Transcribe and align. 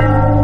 you 0.00 0.41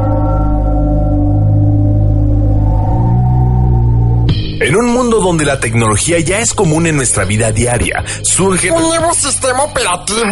En 4.60 4.74
un 4.76 4.86
mundo 4.86 5.20
donde 5.20 5.44
la 5.44 5.60
tecnología 5.60 6.18
ya 6.18 6.40
es 6.40 6.52
común 6.52 6.86
en 6.86 6.96
nuestra 6.96 7.24
vida 7.24 7.52
diaria, 7.52 8.04
surge... 8.22 8.70
¿Un 8.72 8.82
nuevo 8.82 9.14
sistema 9.14 9.62
operativo? 9.62 10.24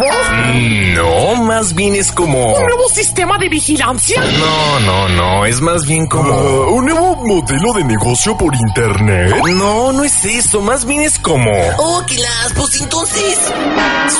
Mm, 0.53 0.93
No, 0.95 1.35
más 1.43 1.73
bien 1.73 1.95
es 1.95 2.11
como... 2.11 2.43
¿Un 2.53 2.65
nuevo 2.65 2.89
sistema 2.93 3.37
de 3.37 3.47
vigilancia? 3.47 4.21
No, 4.21 4.79
no, 4.81 5.09
no, 5.09 5.45
es 5.45 5.61
más 5.61 5.85
bien 5.85 6.07
como... 6.07 6.33
Ah, 6.33 6.67
¿Un 6.71 6.85
nuevo 6.85 7.15
modelo 7.25 7.71
de 7.73 7.83
negocio 7.85 8.37
por 8.37 8.53
internet? 8.53 9.33
No, 9.51 9.93
no 9.93 10.03
es 10.03 10.25
eso, 10.25 10.59
más 10.61 10.85
bien 10.85 11.01
es 11.01 11.17
como... 11.19 11.49
Oh, 11.77 12.01
las, 12.01 12.53
pues 12.53 12.81
entonces... 12.81 13.39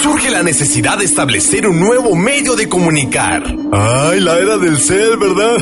Surge 0.02 0.30
la 0.30 0.44
necesidad 0.44 0.97
de 0.97 1.05
establecer 1.05 1.67
un 1.67 1.80
nuevo 1.80 2.16
medio 2.16 2.55
de 2.55 2.69
comunicar. 2.69 3.44
Ay, 3.73 4.19
la 4.21 4.38
era 4.38 4.58
del 4.58 4.77
cel, 4.77 5.17
¿verdad? 5.17 5.58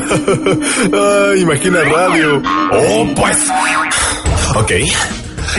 Ay, 1.32 1.40
imagina 1.42 1.80
radio. 1.80 2.42
Oh, 2.72 3.06
pues... 3.16 3.38
Ok. 4.58 4.72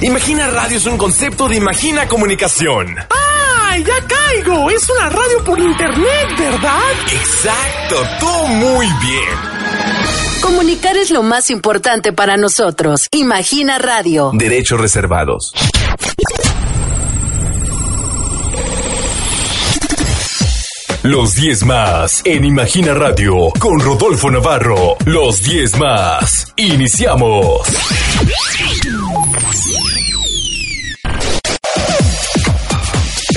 Imagina 0.01 0.47
Radio 0.49 0.77
es 0.77 0.85
un 0.87 0.97
concepto 0.97 1.47
de 1.47 1.57
Imagina 1.57 2.07
Comunicación. 2.07 2.95
¡Ay, 3.69 3.83
ya 3.83 3.93
caigo! 4.07 4.71
Es 4.71 4.89
una 4.89 5.07
radio 5.09 5.43
por 5.45 5.59
internet, 5.59 6.27
¿verdad? 6.35 6.79
Exacto, 7.11 8.03
tú 8.19 8.47
muy 8.47 8.87
bien. 8.87 10.41
Comunicar 10.41 10.97
es 10.97 11.11
lo 11.11 11.21
más 11.21 11.51
importante 11.51 12.11
para 12.11 12.37
nosotros. 12.37 13.07
Imagina 13.11 13.77
Radio. 13.77 14.31
Derechos 14.33 14.81
reservados. 14.81 15.53
Los 21.09 21.35
10 21.35 21.63
más 21.63 22.21
en 22.25 22.43
Imagina 22.43 22.93
Radio 22.93 23.33
con 23.57 23.79
Rodolfo 23.79 24.29
Navarro. 24.29 24.97
Los 25.05 25.41
10 25.41 25.79
más. 25.79 26.51
Iniciamos. 26.57 27.61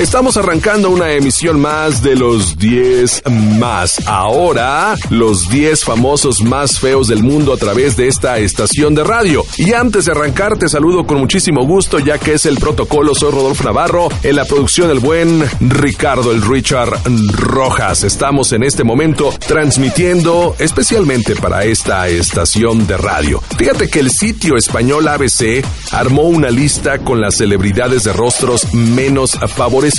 Estamos 0.00 0.38
arrancando 0.38 0.88
una 0.88 1.12
emisión 1.12 1.60
más 1.60 2.02
de 2.02 2.16
los 2.16 2.56
10 2.56 3.22
más. 3.58 4.00
Ahora, 4.08 4.96
los 5.10 5.50
10 5.50 5.84
famosos 5.84 6.40
más 6.40 6.80
feos 6.80 7.06
del 7.08 7.22
mundo 7.22 7.52
a 7.52 7.58
través 7.58 7.98
de 7.98 8.08
esta 8.08 8.38
estación 8.38 8.94
de 8.94 9.04
radio. 9.04 9.44
Y 9.58 9.74
antes 9.74 10.06
de 10.06 10.12
arrancar, 10.12 10.56
te 10.56 10.70
saludo 10.70 11.04
con 11.04 11.18
muchísimo 11.18 11.66
gusto, 11.66 11.98
ya 11.98 12.16
que 12.16 12.32
es 12.32 12.46
el 12.46 12.56
protocolo. 12.56 13.14
Soy 13.14 13.30
Rodolfo 13.30 13.62
Navarro. 13.64 14.08
En 14.22 14.36
la 14.36 14.46
producción, 14.46 14.90
el 14.90 15.00
buen 15.00 15.44
Ricardo, 15.60 16.32
el 16.32 16.40
Richard 16.40 16.98
Rojas. 17.36 18.02
Estamos 18.02 18.52
en 18.52 18.62
este 18.62 18.84
momento 18.84 19.34
transmitiendo 19.46 20.56
especialmente 20.58 21.36
para 21.36 21.64
esta 21.64 22.08
estación 22.08 22.86
de 22.86 22.96
radio. 22.96 23.42
Fíjate 23.58 23.90
que 23.90 24.00
el 24.00 24.10
sitio 24.10 24.56
español 24.56 25.06
ABC 25.08 25.62
armó 25.92 26.22
una 26.22 26.48
lista 26.48 27.00
con 27.00 27.20
las 27.20 27.36
celebridades 27.36 28.04
de 28.04 28.14
rostros 28.14 28.72
menos 28.72 29.32
favorecidos. 29.32 29.89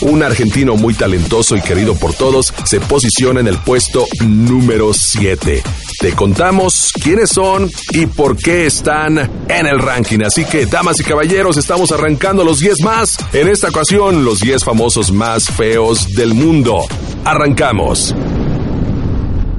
Un 0.00 0.22
argentino 0.22 0.76
muy 0.76 0.92
talentoso 0.92 1.56
y 1.56 1.60
querido 1.60 1.94
por 1.94 2.12
todos 2.14 2.52
se 2.64 2.80
posiciona 2.80 3.40
en 3.40 3.46
el 3.46 3.56
puesto 3.58 4.04
número 4.26 4.92
7. 4.92 5.62
Te 6.00 6.12
contamos 6.12 6.90
quiénes 6.92 7.30
son 7.30 7.70
y 7.92 8.06
por 8.06 8.36
qué 8.36 8.66
están 8.66 9.18
en 9.48 9.66
el 9.66 9.78
ranking. 9.78 10.20
Así 10.24 10.44
que, 10.44 10.66
damas 10.66 10.98
y 11.00 11.04
caballeros, 11.04 11.56
estamos 11.56 11.92
arrancando 11.92 12.44
los 12.44 12.58
10 12.58 12.82
más. 12.82 13.16
En 13.32 13.48
esta 13.48 13.68
ocasión, 13.68 14.24
los 14.24 14.40
10 14.40 14.64
famosos 14.64 15.12
más 15.12 15.48
feos 15.48 16.08
del 16.14 16.34
mundo. 16.34 16.84
Arrancamos. 17.24 18.14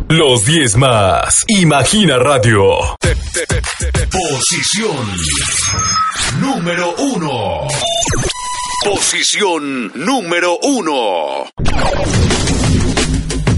Los 0.10 0.46
10 0.46 0.78
más. 0.78 1.44
Imagina 1.48 2.18
Radio. 2.18 2.98
Posición 4.12 5.08
número 6.40 6.94
uno. 6.98 7.68
Posición 8.88 9.92
número 9.96 10.58
uno. 10.62 11.52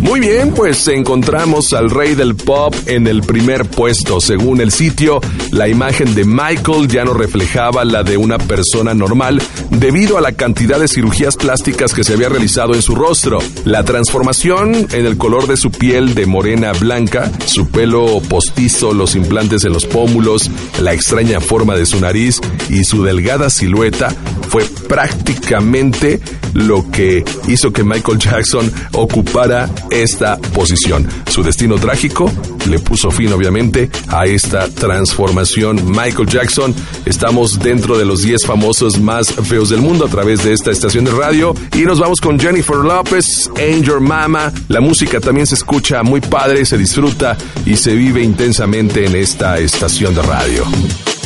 Muy 0.10 0.22
bien, 0.22 0.56
pues 0.56 0.88
encontramos 0.88 1.72
al 1.72 1.92
rey 1.92 2.16
del 2.16 2.34
pop 2.34 2.74
en 2.88 3.06
el 3.06 3.22
primer 3.22 3.70
puesto. 3.70 4.20
Según 4.20 4.60
el 4.60 4.72
sitio, 4.72 5.22
la 5.52 5.68
imagen 5.68 6.16
de 6.16 6.26
Michael 6.26 6.88
ya 6.88 7.06
no 7.06 7.14
reflejaba 7.14 7.86
la 7.86 8.02
de 8.02 8.18
una 8.18 8.40
persona 8.40 8.96
normal 8.96 9.40
debido 9.70 10.18
a 10.18 10.22
la 10.22 10.32
cantidad 10.32 10.80
de 10.80 10.88
cirugías 10.88 11.36
plásticas 11.36 11.94
que 11.94 12.04
se 12.04 12.14
había 12.14 12.28
realizado 12.28 12.74
en 12.74 12.82
su 12.82 12.96
rostro. 12.96 13.38
La 13.66 13.84
transformación 13.86 14.88
en 14.92 15.06
el 15.06 15.16
color 15.16 15.46
de 15.46 15.58
su 15.58 15.70
piel 15.70 16.16
de 16.16 16.26
morena 16.26 16.72
blanca, 16.72 17.32
su 17.46 17.68
pelo 17.68 18.20
postizo, 18.28 18.96
los 18.96 19.16
implantes 19.16 19.64
en 19.64 19.74
los 19.74 19.86
pómulos, 19.86 20.50
la 20.82 20.92
extraña 20.92 21.40
forma 21.40 21.76
de 21.76 21.86
su 21.86 22.00
nariz 22.00 22.42
y 22.68 22.84
su 22.84 23.04
delgada 23.04 23.52
silueta 23.52 24.10
fue 24.50 24.66
prácticamente 24.88 26.20
lo 26.54 26.90
que 26.90 27.24
hizo 27.48 27.72
que 27.72 27.84
Michael 27.84 28.18
Jackson 28.18 28.72
ocupara 28.94 29.70
esta 30.02 30.38
posición. 30.38 31.08
Su 31.28 31.44
destino 31.44 31.76
trágico 31.76 32.32
le 32.68 32.80
puso 32.80 33.12
fin 33.12 33.32
obviamente 33.34 33.90
a 34.08 34.26
esta 34.26 34.68
transformación. 34.70 35.82
Michael 35.90 36.28
Jackson, 36.28 36.74
estamos 37.06 37.60
dentro 37.60 37.98
de 37.98 38.06
los 38.06 38.22
10 38.22 38.46
famosos 38.46 39.00
más 39.00 39.32
feos 39.34 39.70
del 39.70 39.82
mundo 39.82 40.06
a 40.06 40.10
través 40.10 40.44
de 40.44 40.54
esta 40.54 40.72
estación 40.72 41.06
de 41.06 41.12
radio 41.12 41.54
y 41.76 41.80
nos 41.80 42.00
vamos 42.00 42.22
con 42.22 42.40
Jennifer 42.40 42.78
Lopez, 42.78 43.50
Angel 43.58 44.00
Mama. 44.00 44.52
La 44.68 44.82
música 44.82 45.20
también 45.20 45.48
se 45.48 45.56
escucha 45.56 46.04
muy 46.04 46.22
padre, 46.22 46.66
se 46.66 46.78
disfruta 46.78 47.38
y 47.66 47.76
se 47.76 47.96
vive 47.96 48.22
intensamente 48.22 49.06
en 49.06 49.16
esta 49.16 49.60
estación 49.60 50.16
de 50.16 50.22
radio. 50.22 51.19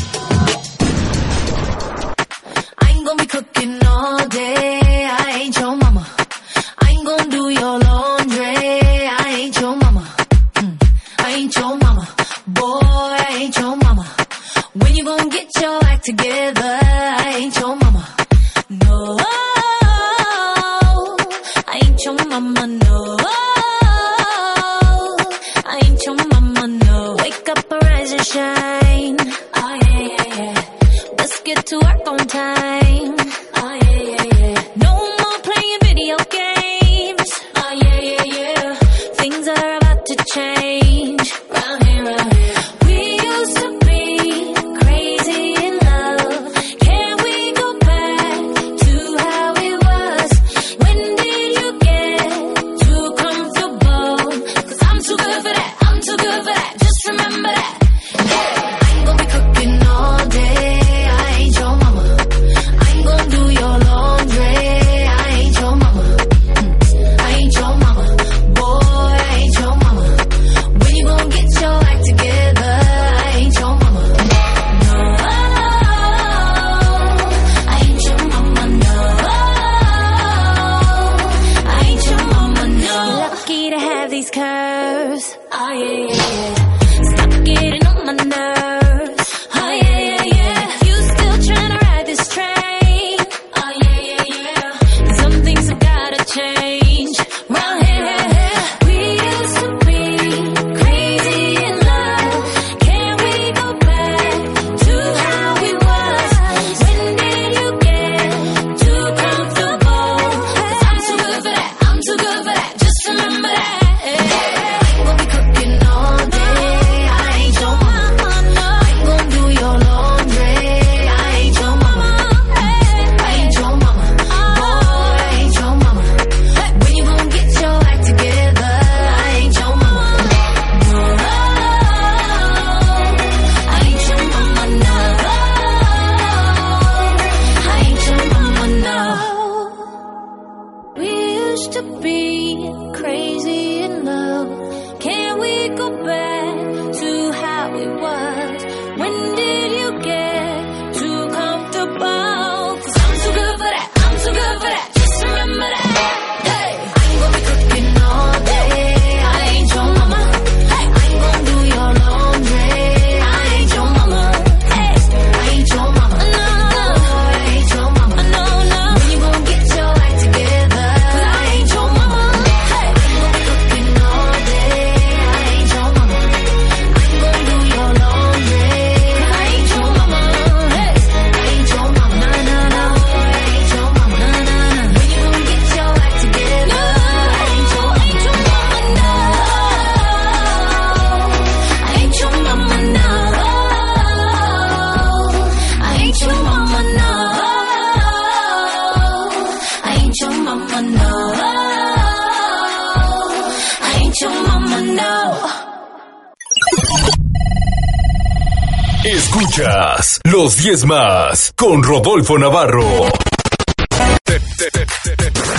Los 210.23 210.57
10 210.57 210.85
más 210.85 211.53
con 211.55 211.83
Rodolfo 211.83 212.39
Navarro. 212.39 213.05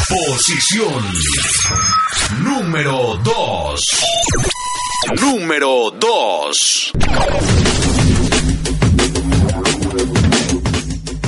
Posición 0.08 1.04
número 2.42 3.16
2. 3.22 3.80
Número 5.20 5.92
2. 5.92 6.92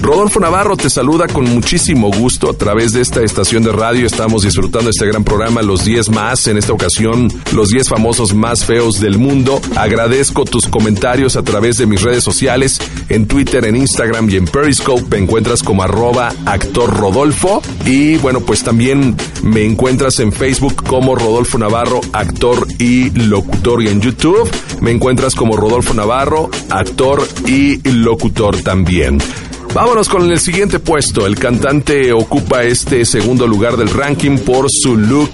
Rodolfo 0.06 0.38
Navarro 0.38 0.76
te 0.76 0.88
saluda 0.88 1.26
con 1.26 1.52
muchísimo 1.52 2.12
gusto 2.12 2.48
a 2.48 2.52
través 2.52 2.92
de 2.92 3.00
esta 3.00 3.22
estación 3.22 3.64
de 3.64 3.72
radio. 3.72 4.06
Estamos 4.06 4.44
disfrutando 4.44 4.88
este 4.88 5.04
gran 5.04 5.24
programa, 5.24 5.62
Los 5.62 5.84
10 5.84 6.10
más. 6.10 6.46
En 6.46 6.56
esta 6.56 6.72
ocasión, 6.72 7.28
los 7.52 7.70
10 7.70 7.88
famosos 7.88 8.32
más 8.32 8.64
feos 8.64 9.00
del 9.00 9.18
mundo. 9.18 9.60
Agradezco 9.74 10.44
tus 10.44 10.68
comentarios 10.68 11.34
a 11.34 11.42
través 11.42 11.78
de 11.78 11.86
mis 11.86 12.02
redes 12.02 12.22
sociales, 12.22 12.80
en 13.08 13.26
Twitter, 13.26 13.64
en 13.64 13.74
Instagram 13.74 14.30
y 14.30 14.36
en 14.36 14.44
Periscope. 14.44 15.02
Me 15.10 15.18
encuentras 15.24 15.64
como 15.64 15.82
arroba 15.82 16.32
actor 16.44 16.96
Rodolfo. 16.96 17.60
Y 17.84 18.16
bueno, 18.18 18.42
pues 18.42 18.62
también 18.62 19.16
me 19.42 19.64
encuentras 19.64 20.20
en 20.20 20.30
Facebook 20.30 20.84
como 20.84 21.16
Rodolfo 21.16 21.58
Navarro, 21.58 22.00
actor 22.12 22.68
y 22.78 23.10
locutor. 23.10 23.82
Y 23.82 23.88
en 23.88 24.00
YouTube 24.00 24.48
me 24.80 24.92
encuentras 24.92 25.34
como 25.34 25.56
Rodolfo 25.56 25.94
Navarro, 25.94 26.48
actor 26.70 27.26
y 27.44 27.78
locutor 27.88 28.62
también. 28.62 29.18
Vámonos 29.76 30.08
con 30.08 30.30
el 30.30 30.40
siguiente 30.40 30.78
puesto. 30.78 31.26
El 31.26 31.38
cantante 31.38 32.10
ocupa 32.10 32.62
este 32.62 33.04
segundo 33.04 33.46
lugar 33.46 33.76
del 33.76 33.90
ranking 33.90 34.38
por 34.38 34.68
su 34.70 34.96
look 34.96 35.32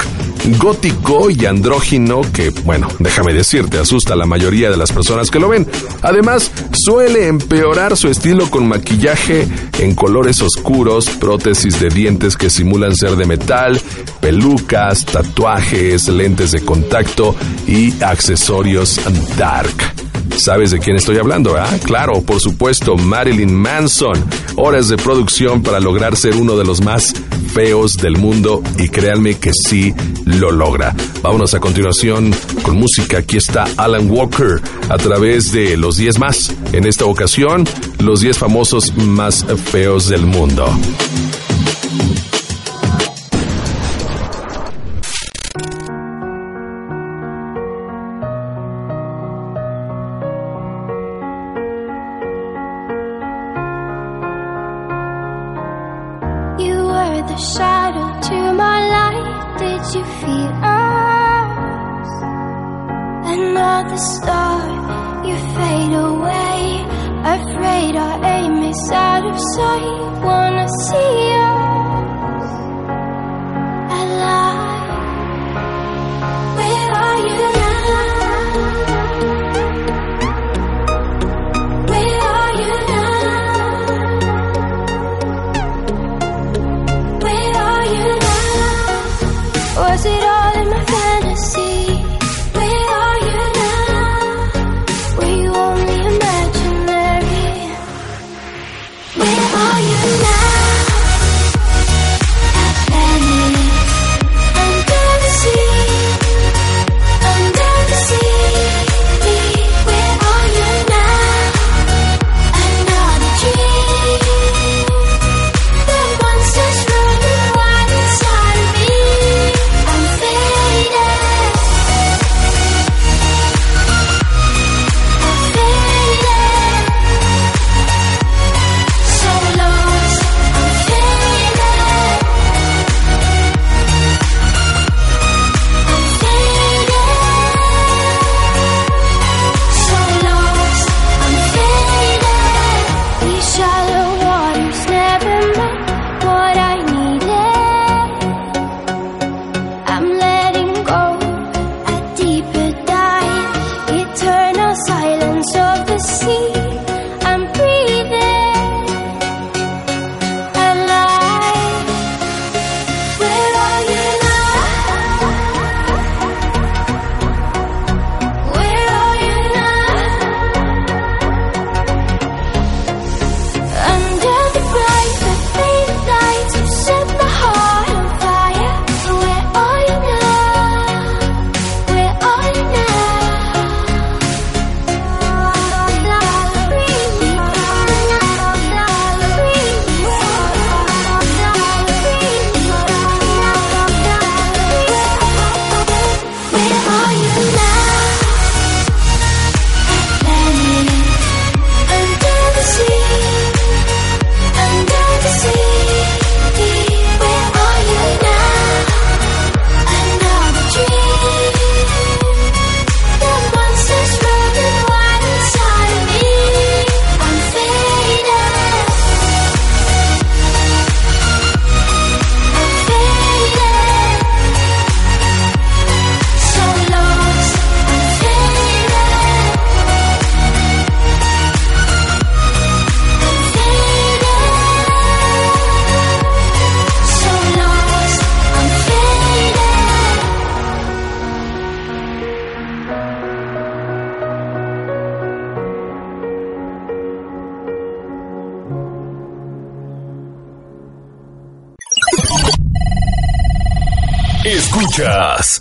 gótico 0.58 1.30
y 1.30 1.46
andrógino 1.46 2.22
que, 2.32 2.50
bueno, 2.50 2.88
déjame 2.98 3.34
decirte, 3.34 3.78
asusta 3.78 4.14
a 4.14 4.16
la 4.16 4.26
mayoría 4.26 4.68
de 4.68 4.76
las 4.76 4.90
personas 4.90 5.30
que 5.30 5.38
lo 5.38 5.48
ven. 5.48 5.68
Además, 6.02 6.50
suele 6.72 7.28
empeorar 7.28 7.96
su 7.96 8.08
estilo 8.08 8.50
con 8.50 8.66
maquillaje 8.66 9.46
en 9.78 9.94
colores 9.94 10.42
oscuros, 10.42 11.08
prótesis 11.08 11.78
de 11.78 11.90
dientes 11.90 12.36
que 12.36 12.50
simulan 12.50 12.96
ser 12.96 13.14
de 13.14 13.26
metal, 13.26 13.80
pelucas, 14.20 15.06
tatuajes, 15.06 16.08
lentes 16.08 16.50
de 16.50 16.64
contacto 16.64 17.36
y 17.68 17.94
accesorios 18.02 19.00
dark. 19.38 20.11
¿Sabes 20.36 20.70
de 20.70 20.78
quién 20.78 20.96
estoy 20.96 21.18
hablando? 21.18 21.56
Ah, 21.56 21.68
claro, 21.84 22.22
por 22.22 22.40
supuesto, 22.40 22.96
Marilyn 22.96 23.54
Manson. 23.54 24.24
Horas 24.56 24.88
de 24.88 24.96
producción 24.96 25.62
para 25.62 25.80
lograr 25.80 26.16
ser 26.16 26.36
uno 26.36 26.56
de 26.56 26.64
los 26.64 26.80
más 26.82 27.14
feos 27.52 27.96
del 27.98 28.16
mundo 28.16 28.62
y 28.78 28.88
créanme 28.88 29.38
que 29.38 29.52
sí 29.52 29.94
lo 30.24 30.50
logra. 30.50 30.94
Vámonos 31.22 31.54
a 31.54 31.60
continuación 31.60 32.34
con 32.62 32.76
música. 32.76 33.18
Aquí 33.18 33.36
está 33.36 33.66
Alan 33.76 34.10
Walker 34.10 34.60
a 34.88 34.96
través 34.96 35.52
de 35.52 35.76
los 35.76 35.96
10 35.96 36.18
más. 36.18 36.52
En 36.72 36.86
esta 36.86 37.04
ocasión, 37.04 37.64
los 37.98 38.20
10 38.20 38.38
famosos 38.38 38.96
más 38.96 39.44
feos 39.70 40.08
del 40.08 40.26
mundo. 40.26 40.66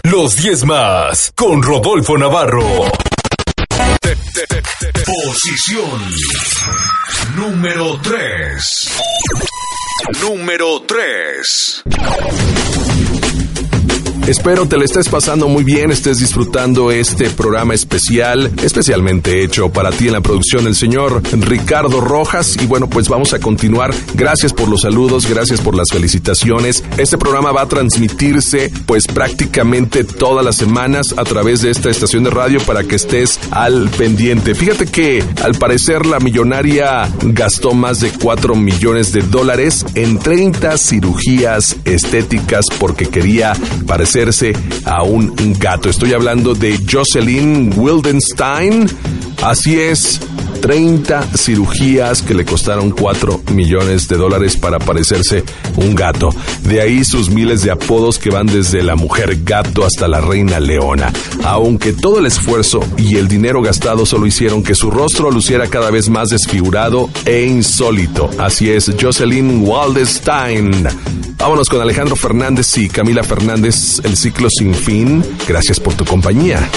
Los 0.03 0.35
10 0.35 0.65
más 0.65 1.31
con 1.35 1.63
Rodolfo 1.63 2.17
Navarro. 2.17 2.91
Posición 5.05 6.01
número 7.37 7.97
3. 8.01 8.91
Número 10.21 10.81
3. 10.81 11.83
Espero 14.31 14.65
te 14.65 14.77
lo 14.77 14.85
estés 14.85 15.09
pasando 15.09 15.49
muy 15.49 15.65
bien, 15.65 15.91
estés 15.91 16.19
disfrutando 16.19 16.89
este 16.89 17.29
programa 17.29 17.73
especial, 17.73 18.49
especialmente 18.63 19.43
hecho 19.43 19.67
para 19.73 19.91
ti 19.91 20.07
en 20.07 20.13
la 20.13 20.21
producción 20.21 20.67
el 20.67 20.75
señor 20.75 21.21
Ricardo 21.33 21.99
Rojas. 21.99 22.55
Y 22.61 22.65
bueno, 22.65 22.89
pues 22.89 23.09
vamos 23.09 23.33
a 23.33 23.39
continuar. 23.39 23.93
Gracias 24.13 24.53
por 24.53 24.69
los 24.69 24.83
saludos, 24.83 25.29
gracias 25.29 25.59
por 25.59 25.75
las 25.75 25.89
felicitaciones. 25.91 26.81
Este 26.97 27.17
programa 27.17 27.51
va 27.51 27.63
a 27.63 27.67
transmitirse 27.67 28.71
pues 28.85 29.05
prácticamente 29.05 30.05
todas 30.05 30.45
las 30.45 30.55
semanas 30.55 31.13
a 31.17 31.25
través 31.25 31.61
de 31.61 31.71
esta 31.71 31.89
estación 31.89 32.23
de 32.23 32.29
radio 32.29 32.61
para 32.61 32.85
que 32.85 32.95
estés 32.95 33.37
al 33.51 33.89
pendiente. 33.89 34.55
Fíjate 34.55 34.85
que 34.85 35.25
al 35.43 35.55
parecer 35.55 36.05
la 36.05 36.21
millonaria 36.21 37.11
gastó 37.21 37.73
más 37.73 37.99
de 37.99 38.13
4 38.13 38.55
millones 38.55 39.11
de 39.11 39.23
dólares 39.23 39.85
en 39.93 40.19
30 40.19 40.77
cirugías 40.77 41.75
estéticas 41.83 42.63
porque 42.79 43.07
quería 43.07 43.51
parecer 43.85 44.20
a 44.85 45.01
un 45.01 45.33
gato. 45.57 45.89
Estoy 45.89 46.13
hablando 46.13 46.53
de 46.53 46.79
Jocelyn 46.89 47.73
Wildenstein. 47.75 48.85
Así 49.41 49.79
es, 49.79 50.19
30 50.61 51.35
cirugías 51.35 52.21
que 52.21 52.35
le 52.35 52.45
costaron 52.45 52.91
4 52.91 53.41
millones 53.51 54.07
de 54.07 54.17
dólares 54.17 54.57
para 54.57 54.77
parecerse 54.77 55.43
un 55.75 55.95
gato. 55.95 56.29
De 56.63 56.81
ahí 56.81 57.03
sus 57.03 57.31
miles 57.31 57.63
de 57.63 57.71
apodos 57.71 58.19
que 58.19 58.29
van 58.29 58.45
desde 58.45 58.83
la 58.83 58.95
mujer 58.95 59.39
gato 59.43 59.83
hasta 59.83 60.07
la 60.07 60.21
reina 60.21 60.59
leona. 60.59 61.11
Aunque 61.43 61.93
todo 61.93 62.19
el 62.19 62.27
esfuerzo 62.27 62.81
y 62.97 63.15
el 63.15 63.27
dinero 63.27 63.63
gastado 63.63 64.05
solo 64.05 64.27
hicieron 64.27 64.61
que 64.61 64.75
su 64.75 64.91
rostro 64.91 65.31
luciera 65.31 65.65
cada 65.65 65.89
vez 65.89 66.09
más 66.09 66.29
desfigurado 66.29 67.09
e 67.25 67.43
insólito. 67.43 68.29
Así 68.37 68.69
es, 68.69 68.91
Jocelyn 69.01 69.67
Waldestein. 69.67 70.87
Vámonos 71.41 71.69
con 71.69 71.81
Alejandro 71.81 72.15
Fernández 72.15 72.77
y 72.77 72.87
Camila 72.87 73.23
Fernández, 73.23 73.99
el 74.03 74.17
ciclo 74.17 74.49
sin 74.49 74.73
fin. 74.73 75.23
Gracias 75.47 75.79
por 75.79 75.93
tu 75.93 76.05
compañía. 76.05 76.69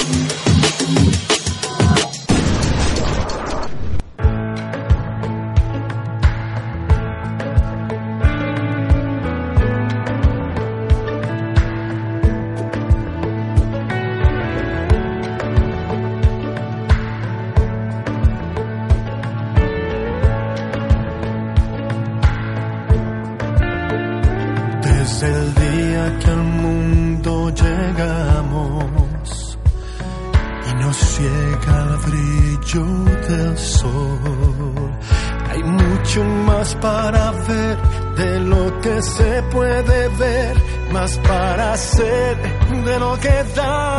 Puede 39.50 40.08
ver, 40.08 40.56
más 40.92 41.18
para 41.18 41.72
hacer 41.72 42.36
de 42.84 42.98
lo 42.98 43.18
que 43.20 43.44
da 43.56 43.93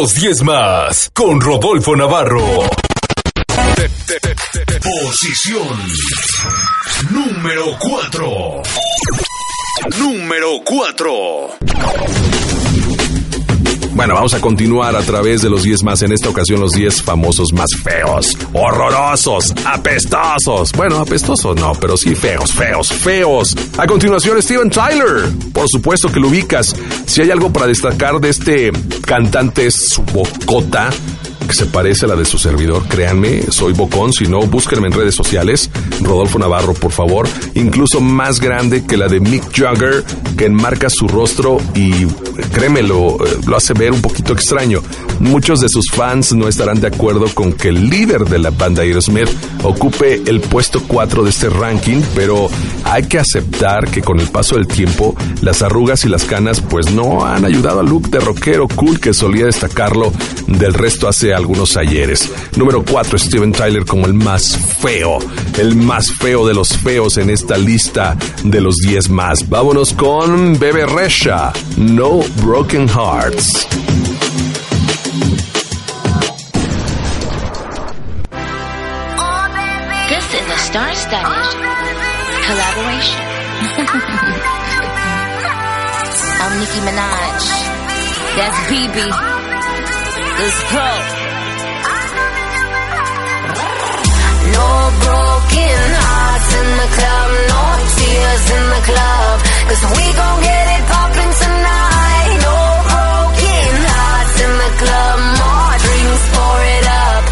los 0.00 0.14
10 0.14 0.42
más 0.42 1.10
con 1.14 1.40
Rodolfo 1.40 1.96
Navarro. 1.96 2.68
Posición 4.82 5.78
número 7.08 7.78
4. 7.78 8.62
Número 9.98 10.60
4. 10.66 12.65
Bueno, 13.96 14.12
vamos 14.12 14.34
a 14.34 14.42
continuar 14.42 14.94
a 14.94 15.00
través 15.00 15.40
de 15.40 15.48
los 15.48 15.62
10 15.62 15.82
más, 15.82 16.02
en 16.02 16.12
esta 16.12 16.28
ocasión 16.28 16.60
los 16.60 16.72
10 16.72 17.02
famosos 17.02 17.50
más 17.54 17.68
feos, 17.82 18.26
horrorosos, 18.52 19.54
apestosos. 19.64 20.70
Bueno, 20.72 20.98
apestosos 20.98 21.56
no, 21.56 21.72
pero 21.80 21.96
sí 21.96 22.14
feos, 22.14 22.52
feos, 22.52 22.92
feos. 22.92 23.56
A 23.78 23.86
continuación, 23.86 24.42
Steven 24.42 24.68
Tyler. 24.68 25.30
Por 25.50 25.64
supuesto 25.70 26.12
que 26.12 26.20
lo 26.20 26.28
ubicas. 26.28 26.76
Si 27.06 27.22
hay 27.22 27.30
algo 27.30 27.50
para 27.50 27.68
destacar 27.68 28.20
de 28.20 28.28
este 28.28 28.70
cantante 29.06 29.70
su 29.70 30.02
bocota, 30.02 30.90
que 31.46 31.54
se 31.54 31.66
parece 31.66 32.06
a 32.06 32.08
la 32.08 32.16
de 32.16 32.24
su 32.24 32.38
servidor, 32.38 32.86
créanme, 32.88 33.42
soy 33.50 33.72
Bocón, 33.72 34.12
si 34.12 34.26
no, 34.26 34.40
búsquenme 34.40 34.88
en 34.88 34.92
redes 34.92 35.14
sociales, 35.14 35.70
Rodolfo 36.00 36.38
Navarro, 36.38 36.74
por 36.74 36.92
favor, 36.92 37.28
incluso 37.54 38.00
más 38.00 38.40
grande 38.40 38.84
que 38.84 38.96
la 38.96 39.08
de 39.08 39.20
Mick 39.20 39.52
Jagger, 39.52 40.04
que 40.36 40.46
enmarca 40.46 40.90
su 40.90 41.08
rostro 41.08 41.58
y 41.74 42.06
créeme, 42.52 42.82
lo, 42.82 43.18
lo 43.46 43.56
hace 43.56 43.72
ver 43.72 43.92
un 43.92 44.02
poquito 44.02 44.32
extraño. 44.32 44.82
Muchos 45.20 45.60
de 45.60 45.68
sus 45.68 45.90
fans 45.90 46.32
no 46.34 46.48
estarán 46.48 46.80
de 46.80 46.88
acuerdo 46.88 47.26
con 47.34 47.52
que 47.52 47.68
el 47.68 47.88
líder 47.88 48.26
de 48.26 48.38
la 48.38 48.50
banda 48.50 48.82
Aerosmith 48.82 49.28
ocupe 49.62 50.22
el 50.26 50.40
puesto 50.40 50.82
4 50.86 51.24
de 51.24 51.30
este 51.30 51.48
ranking, 51.48 52.02
pero 52.14 52.48
hay 52.84 53.04
que 53.04 53.18
aceptar 53.18 53.88
que 53.90 54.02
con 54.02 54.20
el 54.20 54.28
paso 54.28 54.56
del 54.56 54.66
tiempo, 54.66 55.14
las 55.40 55.62
arrugas 55.62 56.04
y 56.04 56.08
las 56.08 56.24
canas 56.24 56.60
pues 56.60 56.90
no 56.92 57.24
han 57.24 57.44
ayudado 57.44 57.80
al 57.80 57.86
look 57.86 58.10
de 58.10 58.20
rockero 58.20 58.68
cool 58.68 59.00
que 59.00 59.14
solía 59.14 59.46
destacarlo 59.46 60.12
del 60.46 60.74
resto 60.74 61.08
hace 61.08 61.34
algunos 61.36 61.76
ayeres. 61.76 62.30
Número 62.56 62.82
4, 62.84 63.18
Steven 63.18 63.52
Tyler 63.52 63.84
como 63.84 64.06
el 64.06 64.14
más 64.14 64.56
feo, 64.56 65.18
el 65.58 65.76
más 65.76 66.10
feo 66.10 66.46
de 66.46 66.54
los 66.54 66.76
feos 66.76 67.18
en 67.18 67.30
esta 67.30 67.56
lista 67.56 68.16
de 68.44 68.60
los 68.60 68.76
10 68.76 69.10
más. 69.10 69.48
Vámonos 69.48 69.92
con 69.92 70.58
Bebe 70.58 70.86
Resha, 70.86 71.52
No 71.76 72.20
Broken 72.42 72.88
Hearts. 72.88 73.66
This 80.08 80.26
is 80.34 80.48
a 80.48 80.58
star-studded 80.58 81.46
collaboration. 82.46 83.20
I'm 86.38 86.60
Nicki 86.60 86.80
Minaj. 86.86 87.42
That's 88.36 88.58
BB. 88.68 88.96
This 90.38 90.56
Pro. 90.70 91.15
No 94.54 94.68
broken 95.02 95.82
hearts 96.06 96.50
in 96.60 96.68
the 96.80 96.88
club, 96.96 97.28
no 97.50 97.62
tears 97.96 98.44
in 98.56 98.64
the 98.74 98.82
club. 98.90 99.34
Cause 99.68 99.82
we 99.96 100.04
gon' 100.14 100.38
get 100.42 100.64
it 100.76 100.84
poppin' 100.86 101.32
tonight. 101.42 102.36
No 102.46 102.58
broken 102.90 103.74
hearts 103.90 104.36
in 104.46 104.52
the 104.62 104.72
club, 104.82 105.18
more 105.40 105.74
drinks, 105.84 106.24
pour 106.34 106.60
it 106.76 106.86
up. 106.86 107.25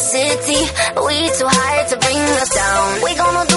City. 0.00 0.60
We 1.06 1.28
too 1.36 1.46
high 1.46 1.84
to 1.90 1.96
bring 2.00 2.16
us 2.16 2.48
down. 2.54 3.02
We 3.04 3.14
gonna 3.14 3.49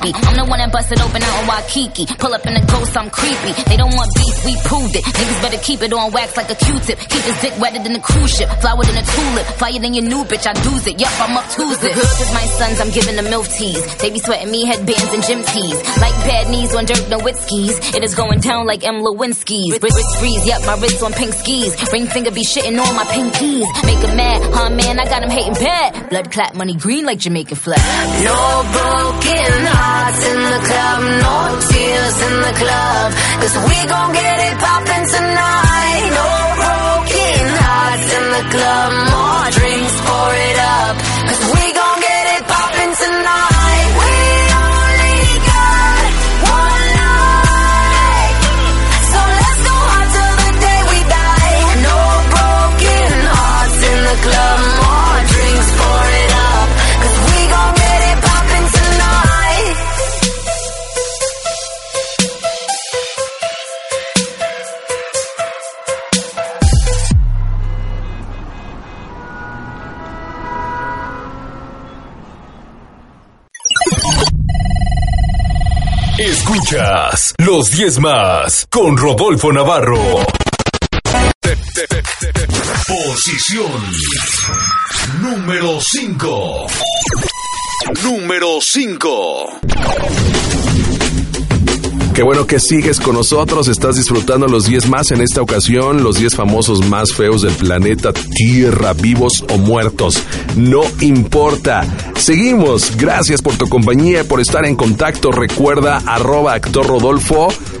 I'm 0.00 0.36
the 0.36 0.44
one 0.48 0.58
that 0.58 0.72
busted 0.72 1.00
open 1.00 1.22
out 1.22 1.36
in 1.42 1.46
Waikiki. 1.46 2.06
Pull 2.16 2.32
up 2.32 2.44
in 2.46 2.56
a 2.56 2.64
ghost, 2.64 2.96
I'm 2.96 3.10
creepy. 3.10 3.52
They 3.68 3.76
don't 3.76 3.92
want 3.92 4.08
beef, 4.16 4.36
we 4.44 4.56
proved 4.64 4.96
it. 4.96 5.04
Niggas 5.04 5.40
better 5.44 5.60
keep 5.60 5.82
it 5.82 5.92
on 5.92 6.10
wax 6.12 6.36
like 6.36 6.48
a 6.50 6.56
Q-tip. 6.56 6.98
Keep 6.98 7.24
his 7.28 7.38
dick 7.40 7.54
wetter 7.60 7.82
than 7.82 7.94
a 7.96 8.00
cruise 8.00 8.32
ship. 8.32 8.48
Flower 8.64 8.82
than 8.84 8.96
a 8.96 9.04
tulip. 9.04 9.46
Flyer 9.60 9.78
than 9.78 9.92
your 9.92 10.04
new 10.04 10.24
bitch, 10.24 10.46
I 10.48 10.54
do's 10.64 10.86
it. 10.86 10.98
Yup, 10.98 11.12
I'm 11.20 11.36
up 11.36 11.44
Tuesday. 11.52 11.92
Cause 11.92 12.32
my 12.32 12.46
sons, 12.56 12.80
I'm 12.80 12.90
giving 12.90 13.16
them 13.16 13.28
milk 13.28 13.46
teas. 13.48 13.80
They 14.00 14.10
be 14.10 14.18
sweating 14.20 14.50
me 14.50 14.64
headbands 14.64 15.12
and 15.12 15.22
gym 15.22 15.42
tees. 15.44 15.76
Like 16.00 16.16
bad 16.24 16.48
knees 16.48 16.74
on 16.74 16.84
Dirk 16.86 17.04
Nowitzki's. 17.12 17.94
It 17.94 18.02
is 18.02 18.14
going 18.14 18.40
down 18.40 18.66
like 18.66 18.82
M. 18.84 19.04
Lewinsky's. 19.04 19.76
Wrist, 19.82 19.96
wrist 19.96 20.18
freeze, 20.18 20.46
yup, 20.46 20.64
my 20.64 20.80
wrist 20.80 21.02
on 21.02 21.12
pink 21.12 21.34
skis. 21.34 21.76
Ring 21.92 22.06
finger 22.06 22.30
be 22.30 22.42
shitting 22.42 22.80
on 22.80 22.96
my 22.96 23.04
pinkies. 23.04 23.68
Make 23.84 24.00
'em 24.08 24.16
mad, 24.16 24.40
huh 24.54 24.70
man, 24.70 24.98
I 24.98 25.04
got 25.04 25.22
'em 25.22 25.30
hating 25.30 25.54
bad. 25.54 26.08
Blood 26.08 26.30
clot 26.32 26.54
money 26.54 26.74
green 26.74 27.04
like 27.04 27.18
Jamaican 27.18 27.56
flag. 27.56 27.78
No 28.24 28.64
broken 28.72 29.66
hearts 29.66 29.99
club. 32.54 33.12
Cause 33.40 33.56
we 33.68 33.79
los 77.50 77.70
10 77.72 77.98
más 77.98 78.68
con 78.70 78.96
Rodolfo 78.96 79.52
Navarro. 79.52 80.24
Posición 82.86 83.72
número 85.20 85.80
5. 85.80 86.66
Número 88.04 88.60
5. 88.60 89.60
Qué 92.20 92.24
bueno 92.24 92.46
que 92.46 92.60
sigues 92.60 93.00
con 93.00 93.14
nosotros, 93.14 93.66
estás 93.68 93.96
disfrutando 93.96 94.46
los 94.46 94.66
10 94.66 94.90
más 94.90 95.10
en 95.10 95.22
esta 95.22 95.40
ocasión, 95.40 96.02
los 96.02 96.18
10 96.18 96.36
famosos 96.36 96.86
más 96.86 97.14
feos 97.14 97.40
del 97.40 97.54
planeta 97.54 98.12
Tierra, 98.12 98.92
vivos 98.92 99.42
o 99.48 99.56
muertos. 99.56 100.22
No 100.54 100.82
importa. 101.00 101.82
Seguimos, 102.16 102.94
gracias 102.98 103.40
por 103.40 103.56
tu 103.56 103.66
compañía, 103.70 104.24
por 104.24 104.38
estar 104.38 104.66
en 104.66 104.76
contacto. 104.76 105.32
Recuerda 105.32 106.02
arroba 106.04 106.52
actor. 106.52 106.86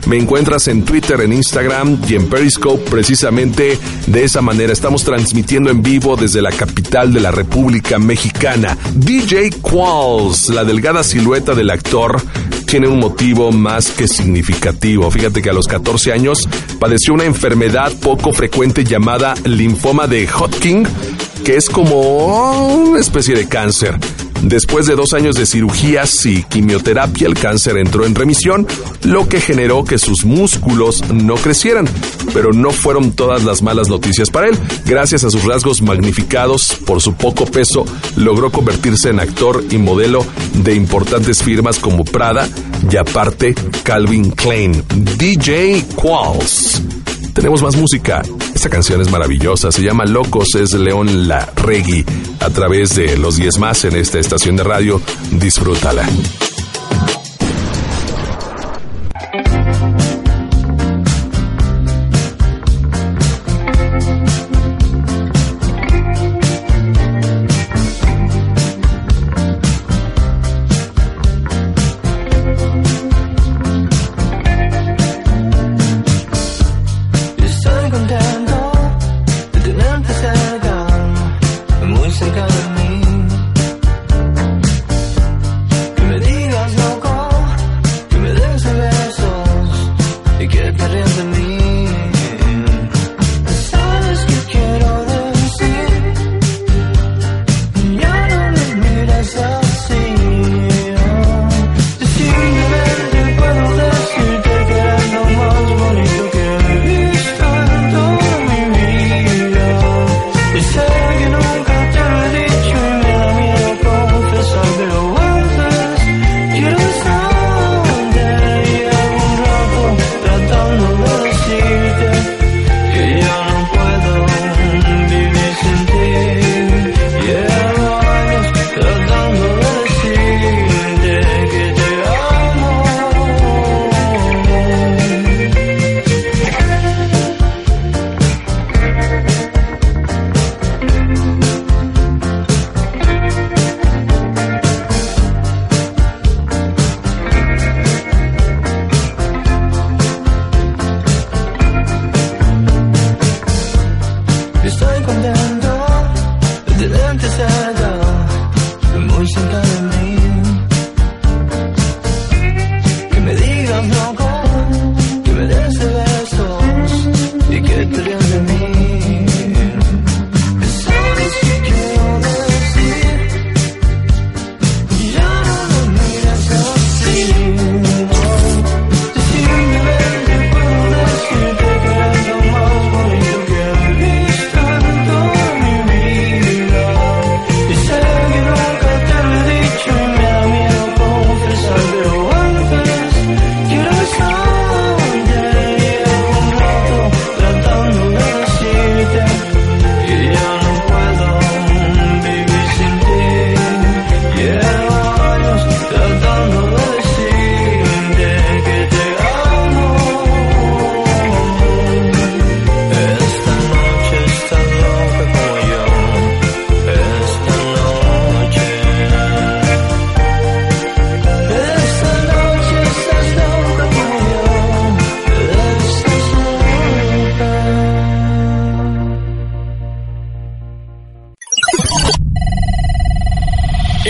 Me 0.06 0.16
encuentras 0.16 0.68
en 0.68 0.86
Twitter, 0.86 1.20
en 1.20 1.34
Instagram 1.34 2.00
y 2.08 2.14
en 2.14 2.26
Periscope 2.30 2.90
precisamente 2.90 3.78
de 4.06 4.24
esa 4.24 4.40
manera. 4.40 4.72
Estamos 4.72 5.04
transmitiendo 5.04 5.70
en 5.70 5.82
vivo 5.82 6.16
desde 6.16 6.40
la 6.40 6.50
capital 6.50 7.12
de 7.12 7.20
la 7.20 7.30
República 7.30 7.98
Mexicana. 7.98 8.78
DJ 8.94 9.50
Qualls, 9.60 10.48
la 10.48 10.64
delgada 10.64 11.04
silueta 11.04 11.54
del 11.54 11.68
actor, 11.68 12.22
tiene 12.64 12.88
un 12.88 13.00
motivo 13.00 13.52
más 13.52 13.90
que 13.90 14.08
significativo. 14.08 14.29
Fíjate 15.10 15.42
que 15.42 15.50
a 15.50 15.52
los 15.52 15.66
14 15.66 16.12
años 16.12 16.38
padeció 16.78 17.14
una 17.14 17.24
enfermedad 17.24 17.92
poco 18.00 18.32
frecuente 18.32 18.84
llamada 18.84 19.34
linfoma 19.44 20.06
de 20.06 20.28
Hodgkin, 20.28 20.86
que 21.44 21.56
es 21.56 21.68
como 21.68 22.74
una 22.74 23.00
especie 23.00 23.34
de 23.34 23.48
cáncer. 23.48 23.98
Después 24.42 24.86
de 24.86 24.96
dos 24.96 25.12
años 25.12 25.34
de 25.36 25.46
cirugías 25.46 26.24
y 26.26 26.42
quimioterapia, 26.44 27.26
el 27.26 27.34
cáncer 27.34 27.76
entró 27.76 28.06
en 28.06 28.14
remisión, 28.14 28.66
lo 29.04 29.28
que 29.28 29.40
generó 29.40 29.84
que 29.84 29.98
sus 29.98 30.24
músculos 30.24 31.04
no 31.12 31.34
crecieran. 31.34 31.88
Pero 32.32 32.52
no 32.52 32.70
fueron 32.70 33.12
todas 33.12 33.44
las 33.44 33.62
malas 33.62 33.88
noticias 33.88 34.30
para 34.30 34.48
él. 34.48 34.58
Gracias 34.86 35.24
a 35.24 35.30
sus 35.30 35.44
rasgos 35.44 35.82
magnificados 35.82 36.76
por 36.86 37.00
su 37.00 37.14
poco 37.14 37.44
peso, 37.44 37.84
logró 38.16 38.50
convertirse 38.50 39.10
en 39.10 39.20
actor 39.20 39.64
y 39.70 39.78
modelo 39.78 40.24
de 40.54 40.74
importantes 40.74 41.42
firmas 41.42 41.78
como 41.78 42.04
Prada 42.04 42.48
y 42.90 42.96
aparte 42.96 43.54
Calvin 43.82 44.30
Klein. 44.30 44.82
DJ 45.16 45.84
Qualls. 45.96 46.82
Tenemos 47.34 47.62
más 47.62 47.76
música. 47.76 48.22
Esta 48.60 48.68
canción 48.68 49.00
es 49.00 49.10
maravillosa. 49.10 49.72
Se 49.72 49.80
llama 49.80 50.04
Locos, 50.04 50.54
es 50.54 50.74
León 50.74 51.28
La 51.28 51.50
Reggae. 51.56 52.04
A 52.40 52.50
través 52.50 52.94
de 52.94 53.16
los 53.16 53.36
10 53.36 53.58
más 53.58 53.86
en 53.86 53.96
esta 53.96 54.18
estación 54.18 54.54
de 54.54 54.64
radio. 54.64 55.00
Disfrútala. 55.30 56.06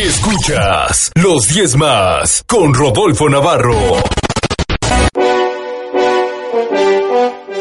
Escuchas 0.02 1.12
los 1.14 1.46
10 1.48 1.76
más 1.76 2.42
con 2.46 2.72
Rodolfo 2.72 3.28
Navarro. 3.28 4.02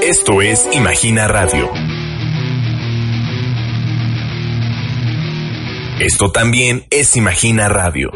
Esto 0.02 0.42
es 0.42 0.66
Imagina 0.72 1.28
Radio. 1.28 1.70
Esto 6.00 6.32
también 6.32 6.86
es 6.90 7.18
Imagina 7.18 7.68
Radio. 7.68 8.10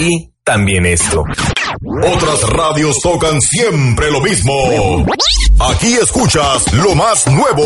Y 0.00 0.32
también 0.42 0.86
esto. 0.86 1.22
Otras 1.84 2.42
radios 2.50 2.98
tocan 3.00 3.40
siempre 3.40 4.10
lo 4.10 4.20
mismo. 4.20 5.06
Aquí 5.60 5.94
escuchas 5.94 6.72
lo 6.72 6.94
más 6.94 7.26
nuevo. 7.28 7.64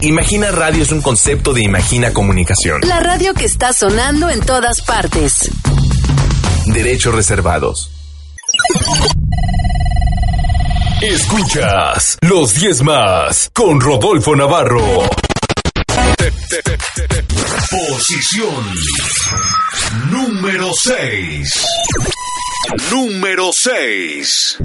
Imagina 0.00 0.50
Radio 0.50 0.82
es 0.82 0.92
un 0.92 1.00
concepto 1.00 1.54
de 1.54 1.62
Imagina 1.62 2.12
Comunicación. 2.12 2.82
La 2.86 3.00
radio 3.00 3.32
que 3.34 3.46
está 3.46 3.72
sonando 3.72 4.28
en 4.28 4.40
todas 4.40 4.82
partes. 4.82 5.50
Derechos 6.66 7.14
reservados. 7.14 7.90
Escuchas 11.00 12.18
los 12.20 12.54
10 12.54 12.82
más 12.82 13.50
con 13.54 13.80
Rodolfo 13.80 14.36
Navarro. 14.36 15.08
Posición 17.70 18.64
número 20.10 20.70
6. 20.82 21.66
Número 22.90 23.52
6. 23.52 24.58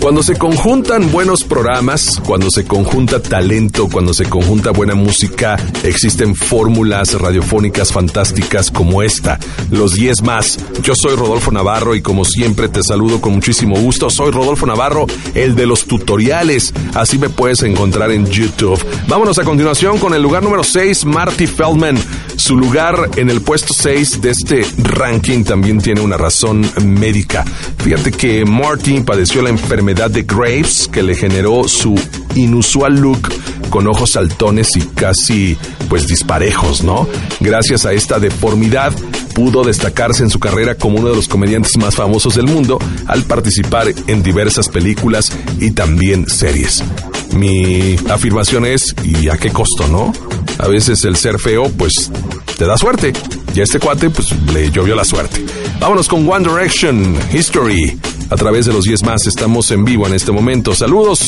Cuando 0.00 0.22
se 0.22 0.34
conjuntan 0.34 1.12
buenos 1.12 1.44
programas, 1.44 2.18
cuando 2.24 2.50
se 2.50 2.64
conjunta 2.64 3.20
talento, 3.20 3.86
cuando 3.86 4.14
se 4.14 4.24
conjunta 4.24 4.70
buena 4.70 4.94
música, 4.94 5.58
existen 5.84 6.34
fórmulas 6.34 7.20
radiofónicas 7.20 7.92
fantásticas 7.92 8.70
como 8.70 9.02
esta, 9.02 9.38
los 9.70 9.92
10 9.92 10.22
más. 10.22 10.58
Yo 10.82 10.94
soy 10.94 11.16
Rodolfo 11.16 11.52
Navarro 11.52 11.94
y 11.94 12.00
como 12.00 12.24
siempre 12.24 12.70
te 12.70 12.82
saludo 12.82 13.20
con 13.20 13.34
muchísimo 13.34 13.78
gusto. 13.78 14.08
Soy 14.08 14.30
Rodolfo 14.30 14.64
Navarro, 14.64 15.04
el 15.34 15.54
de 15.54 15.66
los 15.66 15.84
tutoriales. 15.84 16.72
Así 16.94 17.18
me 17.18 17.28
puedes 17.28 17.62
encontrar 17.62 18.10
en 18.10 18.24
YouTube. 18.24 18.82
Vámonos 19.06 19.38
a 19.38 19.44
continuación 19.44 19.98
con 19.98 20.14
el 20.14 20.22
lugar 20.22 20.42
número 20.42 20.64
6, 20.64 21.04
Marty 21.04 21.46
Feldman. 21.46 21.98
Su 22.36 22.56
lugar 22.56 23.10
en 23.16 23.28
el 23.28 23.42
puesto 23.42 23.74
6 23.74 24.22
de 24.22 24.30
este 24.30 24.66
ranking 24.78 25.44
también 25.44 25.78
tiene 25.78 26.00
una 26.00 26.16
razón 26.16 26.68
médica. 26.82 27.44
Fíjate 27.78 28.12
que 28.12 28.46
Marty 28.46 29.00
padeció 29.02 29.42
la 29.42 29.50
enfermedad 29.50 29.89
de 29.94 30.22
Graves 30.22 30.88
que 30.90 31.02
le 31.02 31.16
generó 31.16 31.66
su 31.66 31.94
inusual 32.36 33.00
look 33.00 33.28
con 33.70 33.88
ojos 33.88 34.10
saltones 34.10 34.68
y 34.76 34.80
casi 34.80 35.56
pues 35.88 36.06
disparejos, 36.06 36.84
¿no? 36.84 37.08
Gracias 37.40 37.86
a 37.86 37.92
esta 37.92 38.20
deformidad 38.20 38.92
pudo 39.34 39.64
destacarse 39.64 40.22
en 40.22 40.30
su 40.30 40.38
carrera 40.38 40.76
como 40.76 40.98
uno 40.98 41.08
de 41.08 41.16
los 41.16 41.26
comediantes 41.26 41.76
más 41.76 41.96
famosos 41.96 42.36
del 42.36 42.46
mundo 42.46 42.78
al 43.06 43.24
participar 43.24 43.92
en 44.06 44.22
diversas 44.22 44.68
películas 44.68 45.32
y 45.58 45.72
también 45.72 46.28
series. 46.28 46.84
Mi 47.32 47.96
afirmación 48.08 48.66
es, 48.66 48.94
¿y 49.04 49.28
a 49.28 49.38
qué 49.38 49.50
costo, 49.50 49.86
no? 49.88 50.12
A 50.58 50.68
veces 50.68 51.04
el 51.04 51.16
ser 51.16 51.38
feo, 51.38 51.70
pues, 51.76 52.10
te 52.58 52.66
da 52.66 52.76
suerte. 52.76 53.12
Y 53.54 53.60
a 53.60 53.64
este 53.64 53.78
cuate, 53.78 54.10
pues, 54.10 54.28
le 54.52 54.70
llovió 54.70 54.94
la 54.94 55.04
suerte. 55.04 55.44
Vámonos 55.80 56.08
con 56.08 56.28
One 56.28 56.46
Direction, 56.48 57.16
History. 57.32 57.98
A 58.30 58.36
través 58.36 58.64
de 58.66 58.72
los 58.72 58.84
10 58.84 59.02
más 59.02 59.26
estamos 59.26 59.70
en 59.72 59.84
vivo 59.84 60.06
en 60.06 60.14
este 60.14 60.30
momento. 60.30 60.72
Saludos 60.74 61.24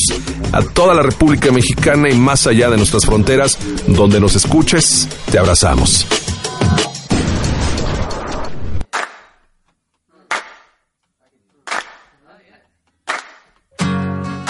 a 0.53 0.61
toda 0.61 0.93
la 0.93 1.03
República 1.03 1.51
Mexicana 1.51 2.09
y 2.09 2.15
más 2.15 2.47
allá 2.47 2.69
de 2.69 2.77
nuestras 2.77 3.05
fronteras, 3.05 3.57
donde 3.87 4.21
nos 4.21 4.35
escuches, 4.35 5.09
te 5.29 5.37
abrazamos. 5.37 6.07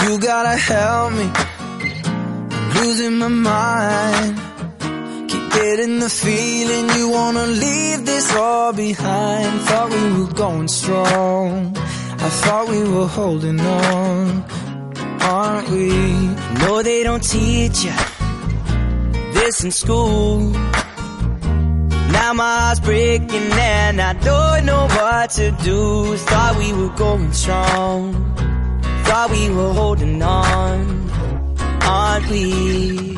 You 0.06 0.20
gotta 0.20 0.56
help 0.58 1.14
me. 1.14 1.28
Losing 2.76 3.18
my 3.18 3.30
mind. 3.30 4.38
Keep 5.28 5.52
getting 5.54 6.00
the 6.00 6.10
feeling 6.10 6.90
you 7.00 7.10
wanna 7.10 7.48
leave 7.48 8.06
this 8.06 8.36
all 8.36 8.74
behind. 8.74 9.62
Thought 9.62 9.90
we 9.90 10.20
were 10.20 10.34
going 10.34 10.68
strong. 10.68 11.76
I 12.26 12.30
thought 12.30 12.70
we 12.70 12.82
were 12.84 13.06
holding 13.06 13.60
on. 13.60 14.46
Aren't 15.22 15.70
we? 15.70 15.90
No, 16.62 16.82
they 16.82 17.04
don't 17.04 17.22
teach 17.22 17.84
you 17.84 17.92
this 19.34 19.62
in 19.66 19.72
school. 19.72 20.40
Now 22.16 22.32
my 22.34 22.60
heart's 22.60 22.80
breaking 22.80 23.52
and 23.52 24.02
I 24.02 24.14
don't 24.14 24.66
know 24.66 24.88
what 24.88 25.32
to 25.32 25.52
do. 25.64 26.16
Thought 26.16 26.56
we 26.60 26.72
were 26.72 26.96
going 26.96 27.34
strong. 27.34 28.14
Thought 29.04 29.30
we 29.32 29.50
were 29.50 29.74
holding 29.74 30.22
on. 30.22 31.10
Aren't 31.82 32.30
we? 32.30 33.18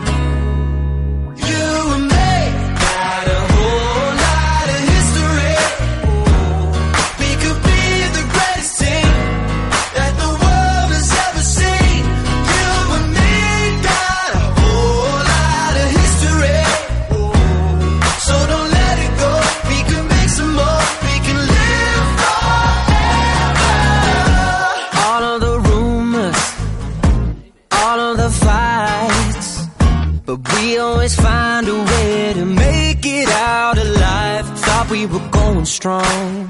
Always 31.06 31.16
find 31.22 31.68
a 31.68 31.84
way 31.84 32.34
to 32.34 32.46
make 32.46 33.06
it 33.06 33.30
out 33.30 33.78
alive. 33.78 34.48
Thought 34.60 34.90
we 34.90 35.06
were 35.06 35.28
going 35.30 35.66
strong, 35.66 36.48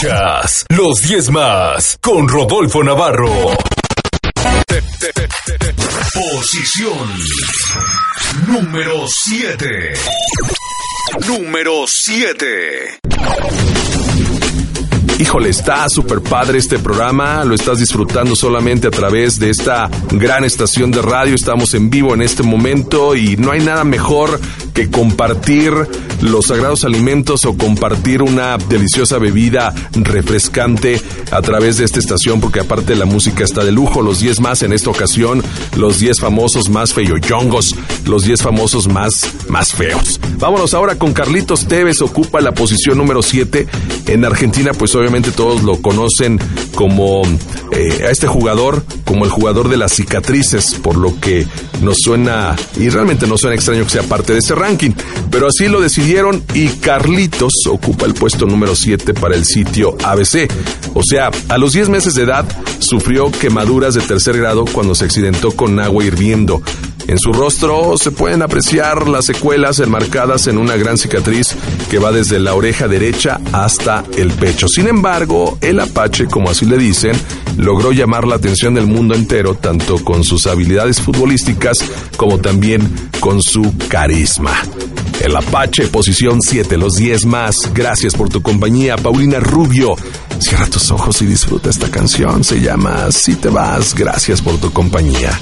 Escuchas 0.04 0.66
los 0.68 1.02
10 1.02 1.30
más 1.30 1.98
con 2.02 2.28
Rodolfo 2.28 2.84
Navarro. 2.84 3.56
Posición 6.14 7.10
número 8.48 9.06
7. 9.08 9.94
Número 11.26 11.86
7. 11.88 13.00
Híjole, 15.20 15.50
está 15.50 15.88
súper 15.90 16.22
padre 16.22 16.58
este 16.58 16.80
programa, 16.80 17.46
lo 17.46 17.54
estás 17.54 17.78
disfrutando 17.78 18.36
solamente 18.36 18.88
a 18.88 18.92
través 18.92 19.40
de 19.40 19.52
esta 19.52 19.90
gran 20.12 20.44
estación 20.44 20.90
de 20.90 21.04
radio, 21.04 21.36
estamos 21.36 21.76
en 21.76 21.92
vivo 21.92 22.16
en 22.16 22.24
este 22.24 22.42
momento 22.42 23.16
y 23.16 23.38
no 23.38 23.52
hay 23.52 23.62
nada 23.62 23.84
mejor 23.84 24.40
que 24.74 24.90
compartir 24.90 25.72
los 26.22 26.48
sagrados 26.48 26.84
alimentos 26.84 27.46
o 27.46 27.56
compartir 27.56 28.24
una 28.24 28.58
deliciosa 28.58 29.20
bebida 29.20 29.74
refrescante 29.94 31.00
a 31.32 31.42
través 31.42 31.78
de 31.78 31.86
esta 31.86 32.00
estación 32.00 32.42
porque 32.42 32.62
aparte 32.62 32.96
la 32.96 33.06
música 33.06 33.44
está 33.44 33.64
de 33.64 33.72
lujo, 33.72 34.02
los 34.02 34.20
10 34.20 34.40
más 34.40 34.64
en 34.64 34.74
esta 34.74 34.90
ocasión, 34.90 35.44
los 35.78 36.00
10 36.00 36.20
famosos 36.20 36.70
más 36.70 36.94
feyoyongos, 36.94 37.76
los 38.06 38.24
10 38.24 38.42
famosos 38.42 38.88
más, 38.88 39.30
más 39.48 39.74
feos. 39.74 40.20
Vámonos 40.40 40.74
ahora 40.74 40.98
con 40.98 41.14
Carlitos 41.14 41.68
Tevez, 41.68 42.02
ocupa 42.02 42.42
la 42.42 42.54
posición 42.54 42.98
número 42.98 43.22
7 43.22 43.68
en 44.08 44.26
Argentina, 44.26 44.72
pues 44.74 44.96
obviamente 45.04 45.32
todos 45.32 45.64
lo 45.64 45.82
conocen 45.82 46.40
como 46.76 47.24
eh, 47.72 48.06
a 48.08 48.12
este 48.12 48.28
jugador, 48.28 48.84
como 49.06 49.26
el 49.26 49.32
jugador 49.32 49.70
de 49.70 49.78
las 49.78 49.94
cicatrices, 49.94 50.76
por 50.76 50.96
lo 50.96 51.20
que 51.20 51.46
nos 51.82 51.98
suena, 52.00 52.56
y 52.78 52.90
realmente 52.90 53.28
no 53.28 53.38
suena 53.38 53.56
extraño 53.56 53.84
que 53.84 53.90
sea 53.90 54.04
parte 54.04 54.34
de 54.34 54.40
este 54.40 54.56
ranking, 54.56 54.92
pero 55.30 55.48
así 55.48 55.68
lo 55.68 55.82
decidieron 55.82 56.44
y 56.54 56.68
Carlitos 56.68 57.54
ocupa 57.70 58.06
el 58.06 58.14
puesto 58.14 58.46
número 58.46 58.76
7 58.76 59.14
para 59.14 59.36
el 59.36 59.46
sitio 59.46 59.96
ABC. 60.04 60.50
O 60.94 61.02
sea, 61.04 61.32
a 61.50 61.58
los 61.58 61.74
10 61.74 61.90
meses 61.90 62.16
de 62.16 62.24
edad 62.24 62.46
sufrió 62.80 63.32
quemaduras 63.32 63.96
de 63.96 64.02
tercer 64.02 64.38
grado 64.38 64.66
cuando 64.66 64.96
se 64.96 65.06
accidentó 65.06 65.52
con 65.52 65.80
agua 65.80 66.04
hirviendo. 66.04 66.62
En 67.08 67.20
su 67.20 67.34
rostro 67.34 67.98
se 67.98 68.12
pueden 68.12 68.42
apreciar 68.42 69.08
las 69.08 69.26
secuelas 69.26 69.80
enmarcadas 69.80 70.48
en 70.48 70.58
una 70.58 70.78
gran 70.78 70.98
cicatriz 70.98 71.56
que 71.90 72.00
va 72.00 72.12
desde 72.12 72.40
la 72.40 72.54
oreja 72.54 72.88
derecha 72.88 73.40
hasta 73.52 74.04
el 74.18 74.32
pecho. 74.32 74.68
Sin 74.68 74.88
embargo, 74.88 75.58
el 75.62 75.80
Apache, 75.80 76.28
como 76.28 76.50
así 76.50 76.66
le 76.66 76.78
dicen, 76.78 77.14
logró 77.58 77.92
llamar 77.92 78.26
la 78.26 78.36
atención 78.36 78.74
del 78.74 78.88
mundo 78.88 79.16
entero 79.16 79.56
tanto 79.56 80.04
con 80.04 80.24
sus 80.24 80.48
habilidades 80.48 81.02
futbolísticas 81.02 81.80
como 82.18 82.40
también 82.40 83.10
con 83.20 83.42
su 83.42 83.74
carisma. 83.90 84.54
El 85.22 85.36
Apache, 85.36 85.88
posición 85.88 86.40
7, 86.42 86.78
los 86.78 86.96
10 86.96 87.26
más. 87.26 87.74
Gracias 87.74 88.14
por 88.14 88.30
tu 88.30 88.42
compañía, 88.42 88.96
Paulina 88.98 89.40
Rubio. 89.40 89.96
Cierra 90.40 90.68
tus 90.68 90.92
ojos 90.92 91.22
y 91.22 91.26
disfruta 91.26 91.70
esta 91.70 91.90
canción. 91.90 92.44
Se 92.44 92.60
llama 92.60 93.12
Si 93.12 93.36
te 93.36 93.50
vas, 93.50 93.94
gracias 93.94 94.42
por 94.42 94.58
tu 94.58 94.72
compañía. 94.72 95.40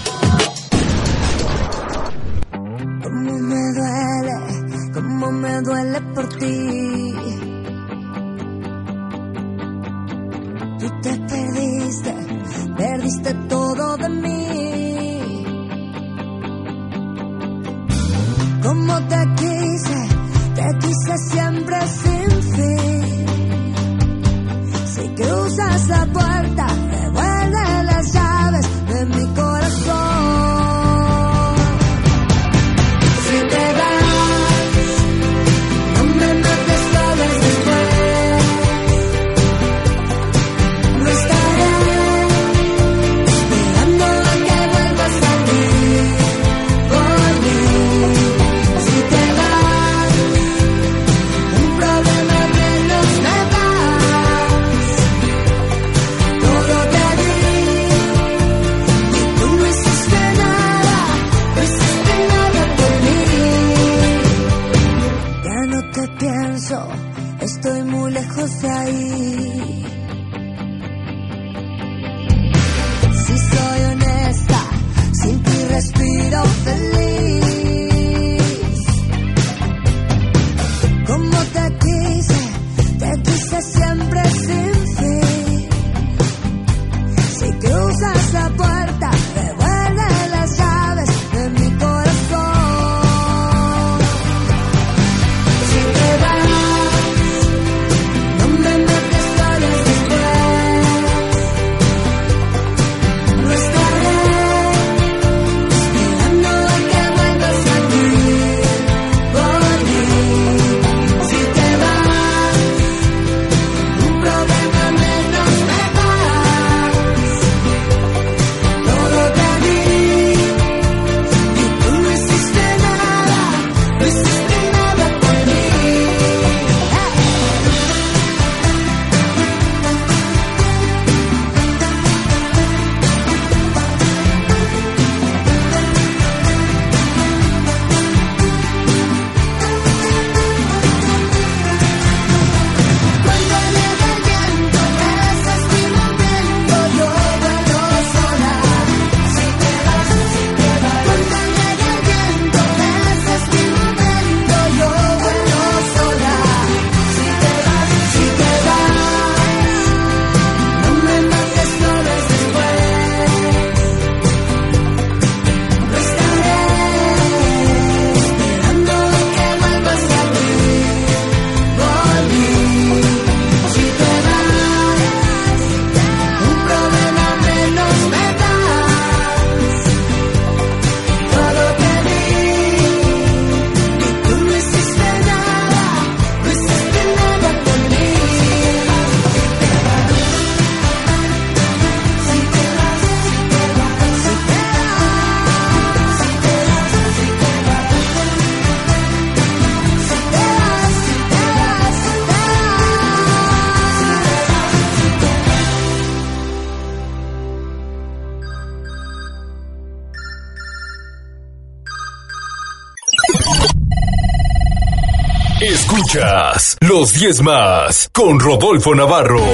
Escuchas 216.13 216.77
los 216.81 217.13
10 217.13 217.41
más 217.41 218.09
con 218.11 218.37
Rodolfo 218.37 218.93
Navarro. 218.93 219.45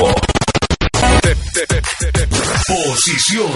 Posición 2.68 3.52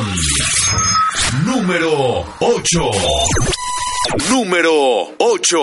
número 1.43 2.23
8. 2.39 2.79
Número 4.29 5.15
8. 5.17 5.57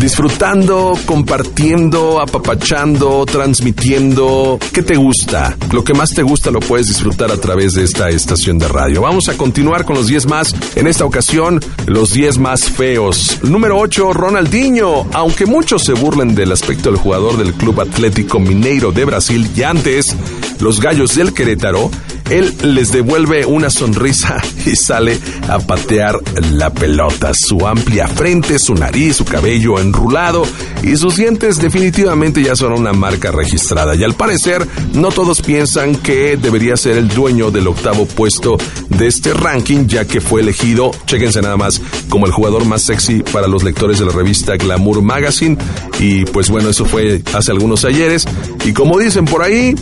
Disfrutando, 0.00 0.92
compartiendo, 1.06 2.20
apapachando, 2.20 3.24
transmitiendo. 3.24 4.58
¿Qué 4.72 4.82
te 4.82 4.96
gusta? 4.96 5.56
Lo 5.72 5.82
que 5.82 5.94
más 5.94 6.10
te 6.10 6.22
gusta 6.22 6.50
lo 6.50 6.60
puedes 6.60 6.88
disfrutar 6.88 7.32
a 7.32 7.40
través 7.40 7.72
de 7.72 7.84
esta 7.84 8.10
estación 8.10 8.58
de 8.58 8.68
radio. 8.68 9.00
Vamos 9.00 9.28
a 9.28 9.36
continuar 9.36 9.84
con 9.84 9.96
los 9.96 10.06
10 10.06 10.26
más. 10.26 10.54
En 10.76 10.86
esta 10.86 11.04
ocasión, 11.04 11.60
los 11.86 12.12
10 12.12 12.38
más 12.38 12.64
feos. 12.64 13.38
Número 13.42 13.78
8, 13.78 14.12
Ronaldinho. 14.12 15.06
Aunque 15.12 15.46
muchos 15.46 15.82
se 15.82 15.94
burlen 15.94 16.34
del 16.34 16.52
aspecto 16.52 16.90
del 16.90 17.00
jugador 17.00 17.38
del 17.38 17.54
Club 17.54 17.80
Atlético 17.80 18.38
Mineiro 18.38 18.92
de 18.92 19.06
Brasil 19.06 19.50
y 19.56 19.62
antes, 19.62 20.14
los 20.60 20.80
gallos 20.80 21.14
del 21.14 21.32
Querétaro, 21.32 21.90
él 22.30 22.54
les 22.62 22.92
devuelve 22.92 23.46
una 23.46 23.70
sonrisa 23.70 24.42
y 24.66 24.76
sale 24.76 25.18
a 25.48 25.58
patear 25.58 26.18
la 26.52 26.70
pelota. 26.70 27.32
Su 27.34 27.66
amplia 27.66 28.08
frente, 28.08 28.58
su 28.58 28.74
nariz, 28.74 29.16
su 29.16 29.24
cabello 29.24 29.78
enrulado 29.78 30.44
y 30.82 30.96
sus 30.96 31.16
dientes 31.16 31.60
definitivamente 31.60 32.42
ya 32.42 32.56
son 32.56 32.72
una 32.72 32.92
marca 32.92 33.30
registrada. 33.30 33.94
Y 33.94 34.04
al 34.04 34.14
parecer, 34.14 34.66
no 34.94 35.08
todos 35.10 35.42
piensan 35.42 35.96
que 35.96 36.36
debería 36.36 36.76
ser 36.76 36.96
el 36.96 37.08
dueño 37.08 37.50
del 37.50 37.68
octavo 37.68 38.06
puesto 38.06 38.56
de 38.88 39.06
este 39.06 39.32
ranking, 39.34 39.86
ya 39.86 40.04
que 40.04 40.20
fue 40.20 40.40
elegido, 40.40 40.90
chéquense 41.06 41.42
nada 41.42 41.56
más, 41.56 41.80
como 42.08 42.26
el 42.26 42.32
jugador 42.32 42.64
más 42.64 42.82
sexy 42.82 43.22
para 43.22 43.48
los 43.48 43.62
lectores 43.62 43.98
de 43.98 44.06
la 44.06 44.12
revista 44.12 44.56
Glamour 44.56 45.02
Magazine. 45.02 45.56
Y 45.98 46.24
pues 46.26 46.50
bueno, 46.50 46.70
eso 46.70 46.84
fue 46.84 47.22
hace 47.34 47.52
algunos 47.52 47.84
ayeres. 47.84 48.26
Y 48.64 48.72
como 48.72 48.98
dicen 48.98 49.24
por 49.24 49.42
ahí, 49.42 49.74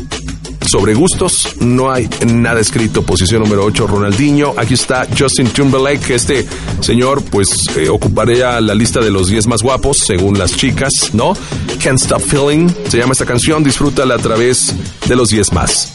sobre 0.67 0.95
gustos, 0.95 1.57
no 1.61 1.91
hay 1.91 2.09
nada 2.27 2.61
escrito. 2.61 3.03
Posición 3.03 3.43
número 3.43 3.65
8, 3.65 3.87
Ronaldinho. 3.87 4.55
Aquí 4.57 4.75
está 4.75 5.07
Justin 5.17 5.49
Timberlake. 5.49 6.15
Este 6.15 6.47
señor, 6.81 7.23
pues, 7.25 7.49
eh, 7.77 7.89
ocuparía 7.89 8.61
la 8.61 8.75
lista 8.75 9.01
de 9.01 9.11
los 9.11 9.29
10 9.29 9.47
más 9.47 9.63
guapos, 9.63 9.99
según 9.99 10.39
las 10.39 10.57
chicas, 10.57 10.93
¿no? 11.13 11.35
Can't 11.83 12.01
Stop 12.01 12.23
Feeling. 12.23 12.69
Se 12.89 12.99
llama 12.99 13.13
esta 13.13 13.27
canción. 13.27 13.63
Disfrútala 13.63 14.15
a 14.15 14.19
través 14.19 14.75
de 15.07 15.17
los 15.17 15.29
10 15.29 15.53
más. 15.53 15.93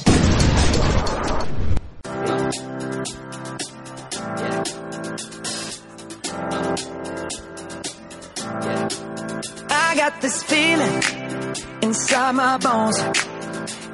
I 9.70 9.96
got 9.96 10.22
this 10.22 10.44
feeling 10.44 11.02
inside 11.82 12.34
my 12.34 12.58
bones. 12.58 13.29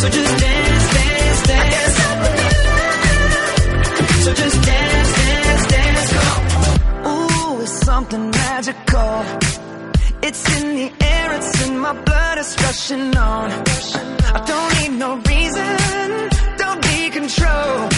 So 0.00 0.08
just 0.08 0.38
dance, 0.38 0.94
dance, 0.94 1.42
dance. 1.46 1.96
So 4.24 4.32
just 4.32 4.62
dance, 4.64 5.12
dance, 5.20 5.66
dance. 5.66 6.12
On. 6.24 7.12
Ooh, 7.12 7.60
it's 7.60 7.84
something 7.84 8.30
magical. 8.30 9.24
It's 10.22 10.42
in 10.56 10.74
the 10.74 11.04
air, 11.04 11.32
it's 11.34 11.68
in 11.68 11.78
my 11.78 11.92
blood, 11.92 12.38
it's 12.38 12.56
rushing 12.62 13.14
on. 13.14 13.50
I 14.36 14.42
don't 14.50 14.72
need 14.80 14.98
no 14.98 15.16
reason, 15.16 16.28
don't 16.56 16.80
be 16.80 17.10
control. 17.10 17.88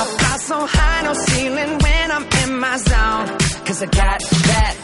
I 0.00 0.04
fly 0.18 0.36
so 0.50 0.66
high, 0.66 1.02
no 1.04 1.14
ceiling 1.14 1.78
when 1.78 2.10
I'm 2.10 2.26
in 2.42 2.58
my 2.58 2.76
zone. 2.76 3.38
Cause 3.64 3.82
I 3.82 3.86
got 3.86 4.20
that 4.20 4.83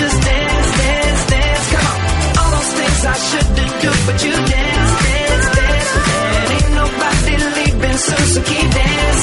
Just 0.00 0.18
dance, 0.22 0.70
dance, 0.82 1.22
dance. 1.30 1.66
Come 1.72 1.86
on. 1.92 1.98
All 2.40 2.50
those 2.56 2.72
things 2.78 3.00
I 3.04 3.16
shouldn't 3.28 3.74
do, 3.82 3.90
but 4.06 4.16
you 4.24 4.32
dance, 4.32 4.92
dance, 5.06 5.46
dance. 5.58 5.90
And 6.42 6.52
ain't 6.56 6.70
nobody 6.82 7.34
leaving 7.56 7.98
soon, 8.06 8.24
so 8.34 8.40
keep 8.42 8.70
dancing. 8.70 9.21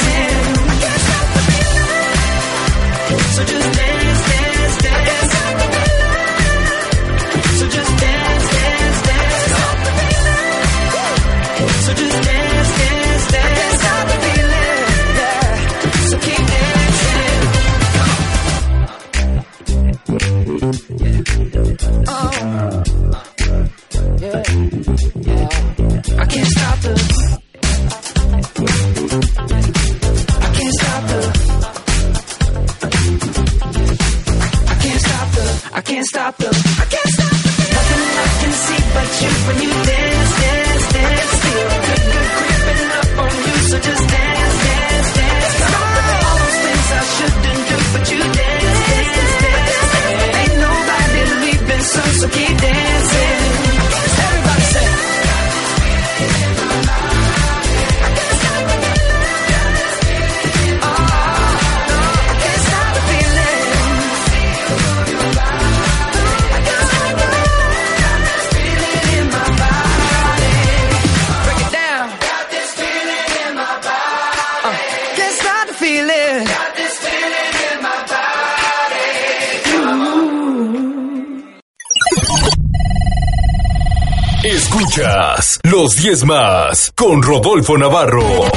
Los 85.81 85.95
10 85.95 86.25
más 86.25 86.91
con 86.93 87.23
Rodolfo 87.23 87.77
Navarro. 87.77 88.51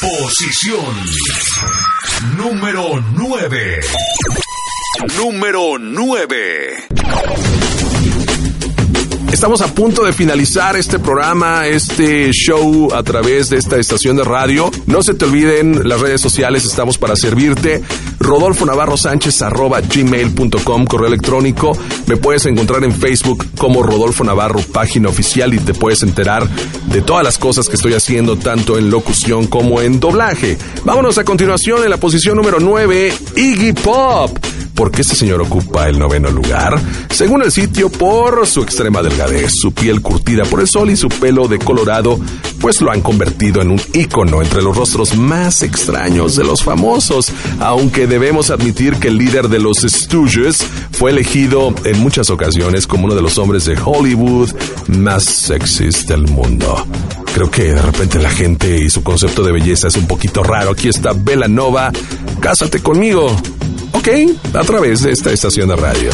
Posición 0.00 0.96
número 2.36 3.00
9. 3.14 3.80
Número 5.16 5.78
9. 5.78 7.69
Estamos 9.32 9.60
a 9.62 9.72
punto 9.72 10.04
de 10.04 10.12
finalizar 10.12 10.76
este 10.76 10.98
programa, 10.98 11.66
este 11.66 12.32
show 12.32 12.92
a 12.92 13.02
través 13.04 13.48
de 13.48 13.58
esta 13.58 13.76
estación 13.76 14.16
de 14.16 14.24
radio. 14.24 14.70
No 14.86 15.02
se 15.02 15.14
te 15.14 15.24
olviden 15.24 15.88
las 15.88 16.00
redes 16.00 16.20
sociales, 16.20 16.64
estamos 16.64 16.98
para 16.98 17.14
servirte. 17.14 17.80
Rodolfo 18.18 18.66
Navarro 18.66 18.96
Sánchez 18.96 19.40
arroba 19.42 19.80
gmail.com, 19.80 20.84
correo 20.84 21.06
electrónico. 21.06 21.72
Me 22.06 22.16
puedes 22.16 22.44
encontrar 22.46 22.82
en 22.82 22.92
Facebook 22.92 23.46
como 23.56 23.84
Rodolfo 23.84 24.24
Navarro, 24.24 24.60
página 24.60 25.08
oficial, 25.08 25.54
y 25.54 25.58
te 25.58 25.74
puedes 25.74 26.02
enterar 26.02 26.48
de 26.86 27.00
todas 27.00 27.24
las 27.24 27.38
cosas 27.38 27.68
que 27.68 27.76
estoy 27.76 27.94
haciendo, 27.94 28.36
tanto 28.36 28.78
en 28.78 28.90
locución 28.90 29.46
como 29.46 29.80
en 29.80 30.00
doblaje. 30.00 30.58
Vámonos 30.84 31.18
a 31.18 31.24
continuación 31.24 31.84
en 31.84 31.90
la 31.90 31.98
posición 31.98 32.36
número 32.36 32.58
9, 32.58 33.14
Iggy 33.36 33.72
Pop. 33.74 34.36
¿Por 34.80 34.90
qué 34.90 35.02
este 35.02 35.14
señor 35.14 35.42
ocupa 35.42 35.90
el 35.90 35.98
noveno 35.98 36.30
lugar? 36.30 36.80
Según 37.10 37.42
el 37.42 37.52
sitio, 37.52 37.90
por 37.90 38.46
su 38.46 38.62
extrema 38.62 39.02
delgadez, 39.02 39.52
su 39.54 39.72
piel 39.72 40.00
curtida 40.00 40.44
por 40.44 40.58
el 40.58 40.68
sol 40.68 40.88
y 40.88 40.96
su 40.96 41.10
pelo 41.10 41.48
de 41.48 41.58
colorado, 41.58 42.18
pues 42.62 42.80
lo 42.80 42.90
han 42.90 43.02
convertido 43.02 43.60
en 43.60 43.72
un 43.72 43.80
ícono 43.92 44.40
entre 44.40 44.62
los 44.62 44.74
rostros 44.74 45.14
más 45.18 45.62
extraños 45.62 46.34
de 46.34 46.44
los 46.44 46.62
famosos, 46.62 47.30
aunque 47.58 48.06
debemos 48.06 48.48
admitir 48.48 48.96
que 48.96 49.08
el 49.08 49.18
líder 49.18 49.50
de 49.50 49.58
los 49.58 49.80
Stooges 49.82 50.66
fue 50.92 51.10
elegido 51.10 51.74
en 51.84 52.00
muchas 52.00 52.30
ocasiones 52.30 52.86
como 52.86 53.04
uno 53.04 53.14
de 53.14 53.20
los 53.20 53.36
hombres 53.36 53.66
de 53.66 53.78
Hollywood 53.78 54.48
más 54.88 55.24
sexys 55.24 56.06
del 56.06 56.22
mundo. 56.22 56.86
Creo 57.34 57.50
que 57.50 57.74
de 57.74 57.82
repente 57.82 58.18
la 58.18 58.30
gente 58.30 58.78
y 58.78 58.88
su 58.88 59.02
concepto 59.02 59.42
de 59.42 59.52
belleza 59.52 59.88
es 59.88 59.96
un 59.96 60.06
poquito 60.06 60.42
raro. 60.42 60.70
Aquí 60.70 60.88
está 60.88 61.12
Bella 61.12 61.48
Nova, 61.48 61.92
cásate 62.40 62.80
conmigo. 62.80 63.36
Ok, 64.00 64.08
a 64.54 64.62
través 64.62 65.02
de 65.02 65.12
esta 65.12 65.30
estación 65.30 65.68
de 65.68 65.76
radio. 65.76 66.10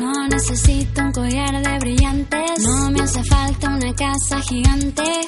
No 0.00 0.26
necesito 0.28 1.02
un 1.02 1.12
collar 1.12 1.62
de 1.62 1.78
brillantes. 1.80 2.40
No 2.60 2.90
me 2.92 3.02
hace 3.02 3.22
falta 3.24 3.68
una 3.68 3.94
casa 3.94 4.40
gigante. 4.40 5.21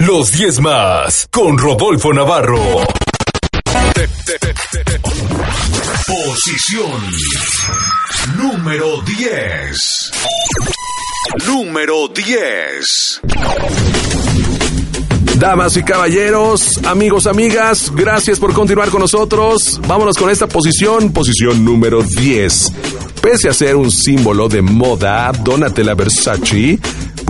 Los 0.00 0.32
10 0.32 0.60
más 0.60 1.28
con 1.30 1.56
Rodolfo 1.56 2.12
Navarro. 2.12 2.80
Posición 6.04 7.00
número 8.36 9.00
10. 9.02 10.10
Número 11.46 12.08
10. 12.08 13.20
Damas 15.36 15.76
y 15.76 15.84
caballeros, 15.84 16.78
amigos, 16.84 17.28
amigas, 17.28 17.92
gracias 17.94 18.40
por 18.40 18.52
continuar 18.52 18.88
con 18.90 19.00
nosotros. 19.00 19.80
Vámonos 19.86 20.16
con 20.16 20.28
esta 20.30 20.48
posición, 20.48 21.12
posición 21.12 21.64
número 21.64 22.02
10. 22.02 22.72
Pese 23.22 23.48
a 23.48 23.52
ser 23.52 23.76
un 23.76 23.92
símbolo 23.92 24.48
de 24.48 24.60
moda, 24.60 25.30
Donatella 25.32 25.94
Versace 25.94 26.80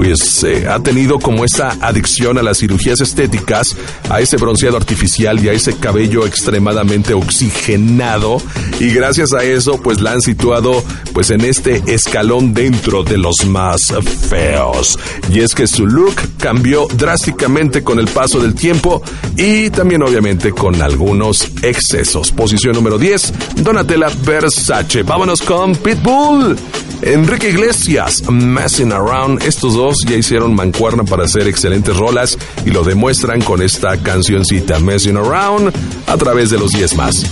pues 0.00 0.44
eh, 0.44 0.66
ha 0.66 0.82
tenido 0.82 1.18
como 1.18 1.44
esa 1.44 1.76
adicción 1.82 2.38
a 2.38 2.42
las 2.42 2.60
cirugías 2.60 3.02
estéticas, 3.02 3.76
a 4.08 4.22
ese 4.22 4.38
bronceado 4.38 4.78
artificial 4.78 5.44
y 5.44 5.50
a 5.50 5.52
ese 5.52 5.76
cabello 5.76 6.26
extremadamente 6.26 7.12
oxigenado 7.12 8.40
y 8.78 8.94
gracias 8.94 9.34
a 9.34 9.44
eso 9.44 9.78
pues 9.82 10.00
la 10.00 10.12
han 10.12 10.22
situado 10.22 10.82
pues 11.12 11.28
en 11.28 11.42
este 11.42 11.82
escalón 11.86 12.54
dentro 12.54 13.02
de 13.02 13.18
los 13.18 13.44
más 13.44 13.92
feos. 14.30 14.98
Y 15.30 15.40
es 15.40 15.54
que 15.54 15.66
su 15.66 15.86
look 15.86 16.14
cambió 16.38 16.86
drásticamente 16.94 17.84
con 17.84 17.98
el 17.98 18.06
paso 18.06 18.40
del 18.40 18.54
tiempo 18.54 19.02
y 19.36 19.68
también 19.68 20.02
obviamente 20.02 20.52
con 20.52 20.80
algunos 20.80 21.46
excesos. 21.60 22.32
Posición 22.32 22.72
número 22.74 22.96
10, 22.96 23.34
Donatella 23.56 24.08
Versace. 24.24 25.02
Vámonos 25.02 25.42
con 25.42 25.76
Pitbull. 25.76 26.56
Enrique 27.02 27.48
Iglesias, 27.48 28.22
Messing 28.30 28.92
Around. 28.92 29.42
Estos 29.42 29.74
dos 29.74 29.89
ya 30.06 30.16
hicieron 30.16 30.54
mancuerna 30.54 31.04
para 31.04 31.24
hacer 31.24 31.46
excelentes 31.46 31.96
rolas 31.96 32.38
y 32.64 32.70
lo 32.70 32.82
demuestran 32.84 33.40
con 33.42 33.62
esta 33.62 33.96
cancioncita, 33.96 34.78
Messing 34.78 35.16
Around, 35.16 35.72
a 36.06 36.16
través 36.16 36.50
de 36.50 36.58
los 36.58 36.70
10 36.72 36.96
más. 36.96 37.24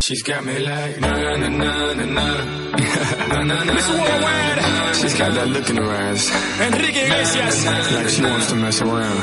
She's 0.00 0.22
got 0.22 0.44
me 0.44 0.58
like 0.58 1.00
na 1.00 1.10
na 1.10 1.36
na 1.36 1.48
na 1.48 1.94
na 1.94 2.04
na 3.28 3.42
na 3.42 3.54
na 3.54 3.64
na. 3.64 4.92
She's 4.92 5.14
got 5.14 5.32
that 5.34 5.48
look 5.48 5.70
in 5.70 5.76
her 5.76 5.90
eyes. 5.90 6.30
Enrique 6.60 7.04
Iglesias. 7.06 7.64
Like 7.66 8.08
she 8.08 8.22
wants 8.22 8.46
to 8.48 8.56
mess 8.56 8.80
around. 8.82 9.18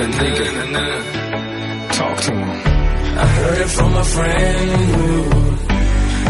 Enrique, 0.00 0.46
talk 1.92 2.16
to 2.20 2.32
him. 2.32 2.50
I 3.18 3.26
heard 3.26 3.58
it 3.58 3.70
from 3.70 3.96
a 3.96 4.04
friend 4.04 4.70
who 4.94 5.50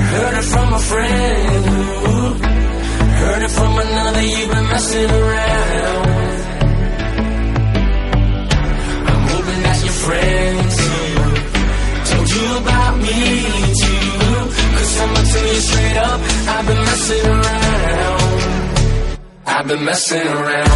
heard 0.00 0.38
it 0.38 0.44
from 0.44 0.72
a 0.72 0.78
friend 0.78 1.66
who 1.66 2.59
heard 3.30 3.42
it 3.42 3.50
from 3.50 3.72
another. 3.78 4.22
You've 4.22 4.50
been 4.50 4.68
messing 4.74 5.10
around. 5.10 6.06
I'm 9.10 9.22
hoping 9.32 9.60
that 9.66 9.78
your 9.86 9.96
friends 10.04 10.76
told 12.10 12.28
you 12.36 12.46
about 12.62 12.94
me 13.06 13.18
too. 13.82 14.04
Cause 14.76 14.92
I'ma 15.02 15.20
tell 15.32 15.46
you 15.54 15.60
straight 15.70 15.98
up, 16.08 16.20
I've 16.54 16.66
been 16.70 16.82
messing 16.88 17.26
around. 17.36 18.22
I've 19.46 19.66
been 19.68 19.84
messing 19.84 20.26
around. 20.26 20.69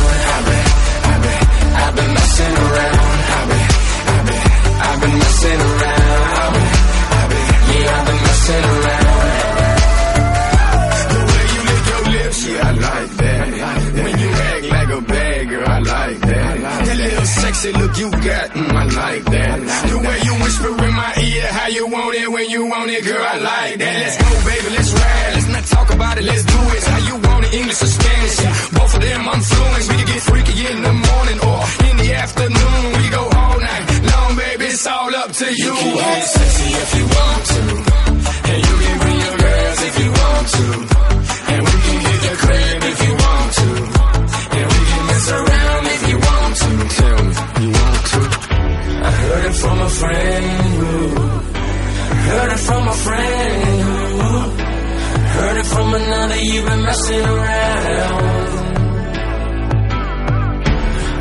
From 56.04 56.12
another. 56.12 56.36
You've 56.36 56.64
been 56.66 56.82
messing 56.82 57.24
around. 57.24 58.24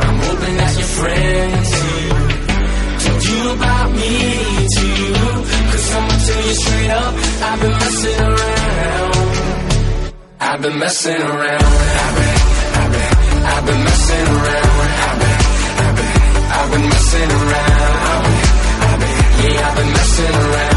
I'm 0.03 0.17
hoping 0.25 0.57
that 0.57 0.73
your 0.77 0.91
friends 0.99 1.69
told 3.03 3.23
you 3.23 3.51
about 3.51 3.91
me 3.91 4.67
too. 4.75 5.13
Cause 5.71 5.95
I'ma 5.95 6.15
tell 6.25 6.43
you 6.47 6.55
straight 6.63 6.91
up, 6.91 7.13
I've 7.47 7.59
been 7.61 7.71
messing 7.71 8.19
around. 8.21 9.13
I've 10.39 10.61
been 10.61 10.79
messing 10.79 11.21
around. 11.21 11.63
I've 12.03 12.15
been, 12.17 12.37
I've 12.79 12.91
been, 12.93 13.11
I've 13.53 13.65
been 13.65 13.83
messing 13.83 14.27
around. 14.37 14.89
I've 15.07 15.19
been, 15.21 15.39
I've 15.83 15.95
been, 15.97 16.11
I've 16.57 16.71
been 16.71 16.85
messing 16.89 17.31
around. 17.31 17.81
I've 18.03 18.23
been, 18.23 18.41
I've 18.83 18.99
been, 18.99 19.15
yeah, 19.43 19.67
I've 19.67 19.75
been 19.77 19.91
messing 19.93 20.35
around. 20.35 20.72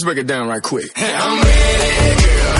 Let's 0.00 0.06
break 0.06 0.16
it 0.16 0.26
down 0.26 0.48
right 0.48 0.62
quick. 0.62 0.90
I'm 0.96 2.59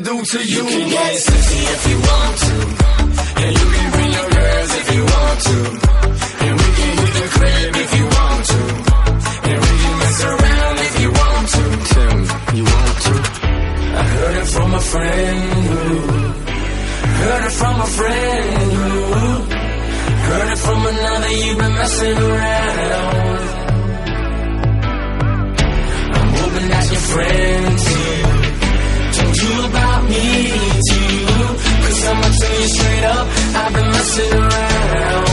to 0.00 0.10
do 0.10 0.24
to 0.24 0.38
you. 0.38 0.56
You 0.56 0.64
can 0.64 0.88
get 0.88 1.16
sexy 1.16 1.60
if 1.74 1.82
you 1.90 1.98
want 1.98 2.36
to. 2.46 2.54
And 3.42 3.52
you 3.58 3.66
can 3.74 3.88
bring 3.92 4.12
your 4.12 4.28
girls 4.30 4.70
if 4.80 4.86
you 4.94 5.02
want 5.04 5.40
to. 5.48 5.58
And 6.44 6.52
we 6.60 6.68
can 6.78 6.92
hit 7.00 7.12
the 7.18 7.26
crib 7.36 7.76
if 7.84 7.90
you 7.98 8.04
want 8.16 8.42
to. 8.52 8.60
And 9.48 9.58
we 9.64 9.72
can 9.82 9.94
mess 10.00 10.18
around 10.30 10.76
if 10.88 10.94
you 11.02 11.10
want 11.20 11.46
to. 11.56 11.64
Tell 11.92 12.12
me, 12.18 12.26
you 12.58 12.64
want 12.64 12.96
to? 13.06 13.14
I 14.00 14.04
heard 14.14 14.36
it 14.42 14.48
from 14.54 14.74
a 14.74 14.80
friend 14.80 15.64
who 15.70 15.88
heard 17.20 17.44
it 17.48 17.54
from 17.60 17.80
a 17.80 17.86
friend 17.98 18.72
who 18.72 18.88
heard 20.26 20.48
it 20.52 20.58
from 20.58 20.80
another. 20.86 21.30
You've 21.30 21.58
been 21.58 21.74
messing 21.74 22.18
around. 22.18 23.42
I'm 26.16 26.30
hoping 26.40 26.68
that 26.68 26.86
your 26.90 27.00
friends 27.12 27.69
straight 33.00 33.10
up, 33.10 33.26
I've 33.56 33.74
been 33.74 33.90
messing 33.90 34.32
around. 34.34 35.28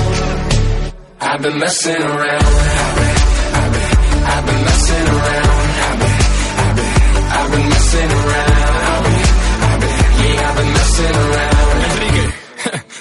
I've 1.20 1.42
been 1.42 1.60
messing 1.60 2.02
around. 2.02 2.44
I've 2.44 2.96
been, 2.96 3.16
I've 3.54 3.72
been, 3.74 3.92
I've 4.24 4.46
been 4.46 4.64
messing 4.64 5.08
around. 5.08 5.50
I've 5.88 6.00
been, 6.00 6.18
I've 6.58 6.76
been, 6.76 6.92
I've 7.38 7.52
been 7.52 7.70
messing 7.70 8.12
around. 8.12 8.52
I've 8.88 9.04
been, 9.04 9.22
I've 9.68 9.80
been, 9.82 9.96
yeah, 10.24 10.50
I've 10.50 10.58
been 10.58 10.72
messing 10.74 11.16
around. 11.16 11.78
Enrique, 11.88 12.26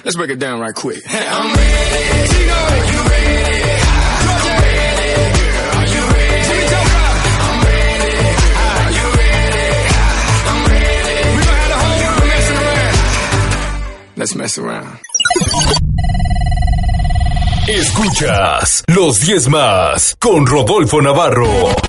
let's 0.05 0.17
break 0.17 0.31
it 0.31 0.39
down 0.39 0.61
right 0.61 0.75
quick. 0.75 1.03
I'm 1.09 1.55
ready. 1.55 2.45
You 2.93 3.01
ready? 3.11 3.86
Mess 14.35 14.59
around. 14.59 14.99
Escuchas 17.69 18.85
los 18.89 19.21
10 19.21 19.49
más 19.49 20.17
con 20.19 20.47
Rodolfo 20.47 21.03
Navarro. 21.03 21.86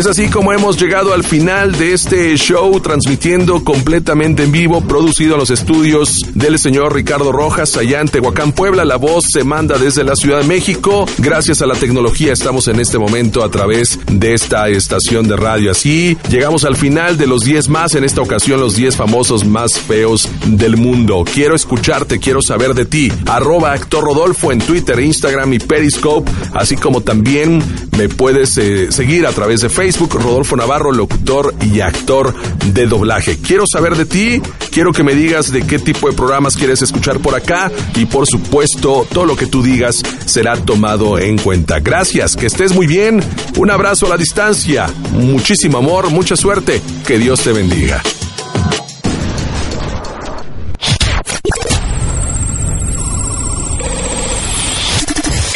Es 0.00 0.06
así 0.06 0.30
como 0.30 0.50
hemos 0.50 0.80
llegado 0.80 1.12
al 1.12 1.22
final 1.22 1.72
de 1.72 1.92
este 1.92 2.34
show 2.38 2.80
transmitiendo 2.80 3.62
completamente 3.62 4.44
en 4.44 4.50
vivo, 4.50 4.80
producido 4.80 5.34
en 5.34 5.40
los 5.40 5.50
estudios 5.50 6.20
del 6.32 6.58
señor 6.58 6.94
Ricardo 6.94 7.32
Rojas, 7.32 7.76
allá 7.76 8.00
en 8.00 8.08
Tehuacán, 8.08 8.52
Puebla. 8.52 8.86
La 8.86 8.96
voz 8.96 9.26
se 9.30 9.44
manda 9.44 9.76
desde 9.76 10.02
la 10.02 10.16
Ciudad 10.16 10.40
de 10.40 10.46
México. 10.46 11.04
Gracias 11.18 11.60
a 11.60 11.66
la 11.66 11.74
tecnología 11.74 12.32
estamos 12.32 12.66
en 12.68 12.80
este 12.80 12.96
momento 12.96 13.44
a 13.44 13.50
través 13.50 13.98
de 14.10 14.32
esta 14.32 14.70
estación 14.70 15.28
de 15.28 15.36
radio. 15.36 15.70
Así 15.70 16.16
llegamos 16.30 16.64
al 16.64 16.76
final 16.76 17.18
de 17.18 17.26
los 17.26 17.44
10 17.44 17.68
más, 17.68 17.94
en 17.94 18.04
esta 18.04 18.22
ocasión 18.22 18.58
los 18.58 18.76
10 18.76 18.96
famosos 18.96 19.44
más 19.44 19.78
feos 19.78 20.26
del 20.46 20.78
mundo. 20.78 21.24
Quiero 21.30 21.54
escucharte, 21.54 22.18
quiero 22.18 22.40
saber 22.40 22.72
de 22.72 22.86
ti. 22.86 23.12
Arroba 23.26 23.74
actor 23.74 24.02
Rodolfo 24.02 24.50
en 24.50 24.60
Twitter, 24.60 24.98
Instagram 24.98 25.52
y 25.52 25.58
Periscope, 25.58 26.30
así 26.54 26.74
como 26.76 27.02
también 27.02 27.62
me 27.98 28.08
puedes 28.08 28.56
eh, 28.56 28.90
seguir 28.90 29.26
a 29.26 29.32
través 29.32 29.60
de 29.60 29.68
Facebook, 29.68 29.89
Rodolfo 29.98 30.56
Navarro, 30.56 30.92
locutor 30.92 31.54
y 31.60 31.80
actor 31.80 32.34
de 32.72 32.86
doblaje. 32.86 33.38
Quiero 33.38 33.64
saber 33.66 33.96
de 33.96 34.06
ti, 34.06 34.40
quiero 34.70 34.92
que 34.92 35.02
me 35.02 35.14
digas 35.14 35.52
de 35.52 35.66
qué 35.66 35.78
tipo 35.78 36.08
de 36.08 36.16
programas 36.16 36.56
quieres 36.56 36.82
escuchar 36.82 37.20
por 37.20 37.34
acá 37.34 37.70
y 37.94 38.06
por 38.06 38.26
supuesto 38.26 39.06
todo 39.12 39.26
lo 39.26 39.36
que 39.36 39.46
tú 39.46 39.62
digas 39.62 40.02
será 40.26 40.56
tomado 40.56 41.18
en 41.18 41.38
cuenta. 41.38 41.80
Gracias, 41.80 42.36
que 42.36 42.46
estés 42.46 42.74
muy 42.74 42.86
bien, 42.86 43.20
un 43.56 43.70
abrazo 43.70 44.06
a 44.06 44.10
la 44.10 44.16
distancia, 44.16 44.88
muchísimo 45.12 45.78
amor, 45.78 46.10
mucha 46.10 46.36
suerte, 46.36 46.80
que 47.06 47.18
Dios 47.18 47.40
te 47.40 47.52
bendiga. 47.52 48.02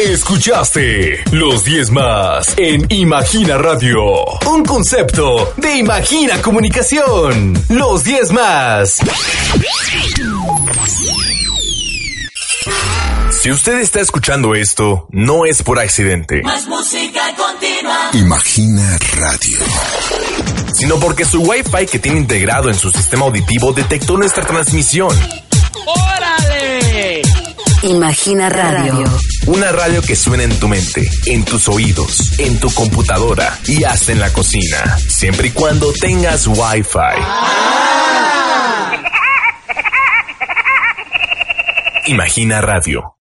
Escuchaste 0.04 1.24
los 1.32 1.64
10 1.64 1.90
más 1.92 2.52
en 2.58 2.84
Imagina 2.90 3.56
Radio. 3.56 4.02
Un 4.46 4.62
concepto 4.62 5.54
de 5.56 5.76
Imagina 5.78 6.42
Comunicación. 6.42 7.54
Los 7.70 8.04
10 8.04 8.32
más. 8.32 8.98
Si 13.30 13.50
usted 13.50 13.78
está 13.78 14.00
escuchando 14.00 14.54
esto, 14.54 15.08
no 15.10 15.46
es 15.46 15.62
por 15.62 15.78
accidente, 15.78 16.42
Más 16.42 16.66
música 16.66 17.22
continua. 17.34 18.10
Imagina 18.12 18.98
Radio. 19.16 19.58
sino 20.74 20.96
porque 21.00 21.24
su 21.24 21.40
Wi-Fi 21.40 21.86
que 21.90 21.98
tiene 21.98 22.18
integrado 22.18 22.68
en 22.68 22.74
su 22.74 22.90
sistema 22.90 23.24
auditivo 23.24 23.72
detectó 23.72 24.18
nuestra 24.18 24.44
transmisión. 24.44 25.16
¡Órale! 25.86 27.22
Imagina 27.84 28.48
Radio. 28.48 29.04
Una 29.46 29.70
radio 29.70 30.00
que 30.00 30.16
suena 30.16 30.42
en 30.42 30.58
tu 30.58 30.68
mente, 30.68 31.06
en 31.26 31.44
tus 31.44 31.68
oídos, 31.68 32.38
en 32.38 32.58
tu 32.58 32.72
computadora 32.72 33.58
y 33.66 33.84
hasta 33.84 34.12
en 34.12 34.20
la 34.20 34.32
cocina, 34.32 34.98
siempre 35.06 35.48
y 35.48 35.50
cuando 35.50 35.92
tengas 35.92 36.46
Wi-Fi. 36.46 37.20
Imagina 42.06 42.62
Radio. 42.62 43.12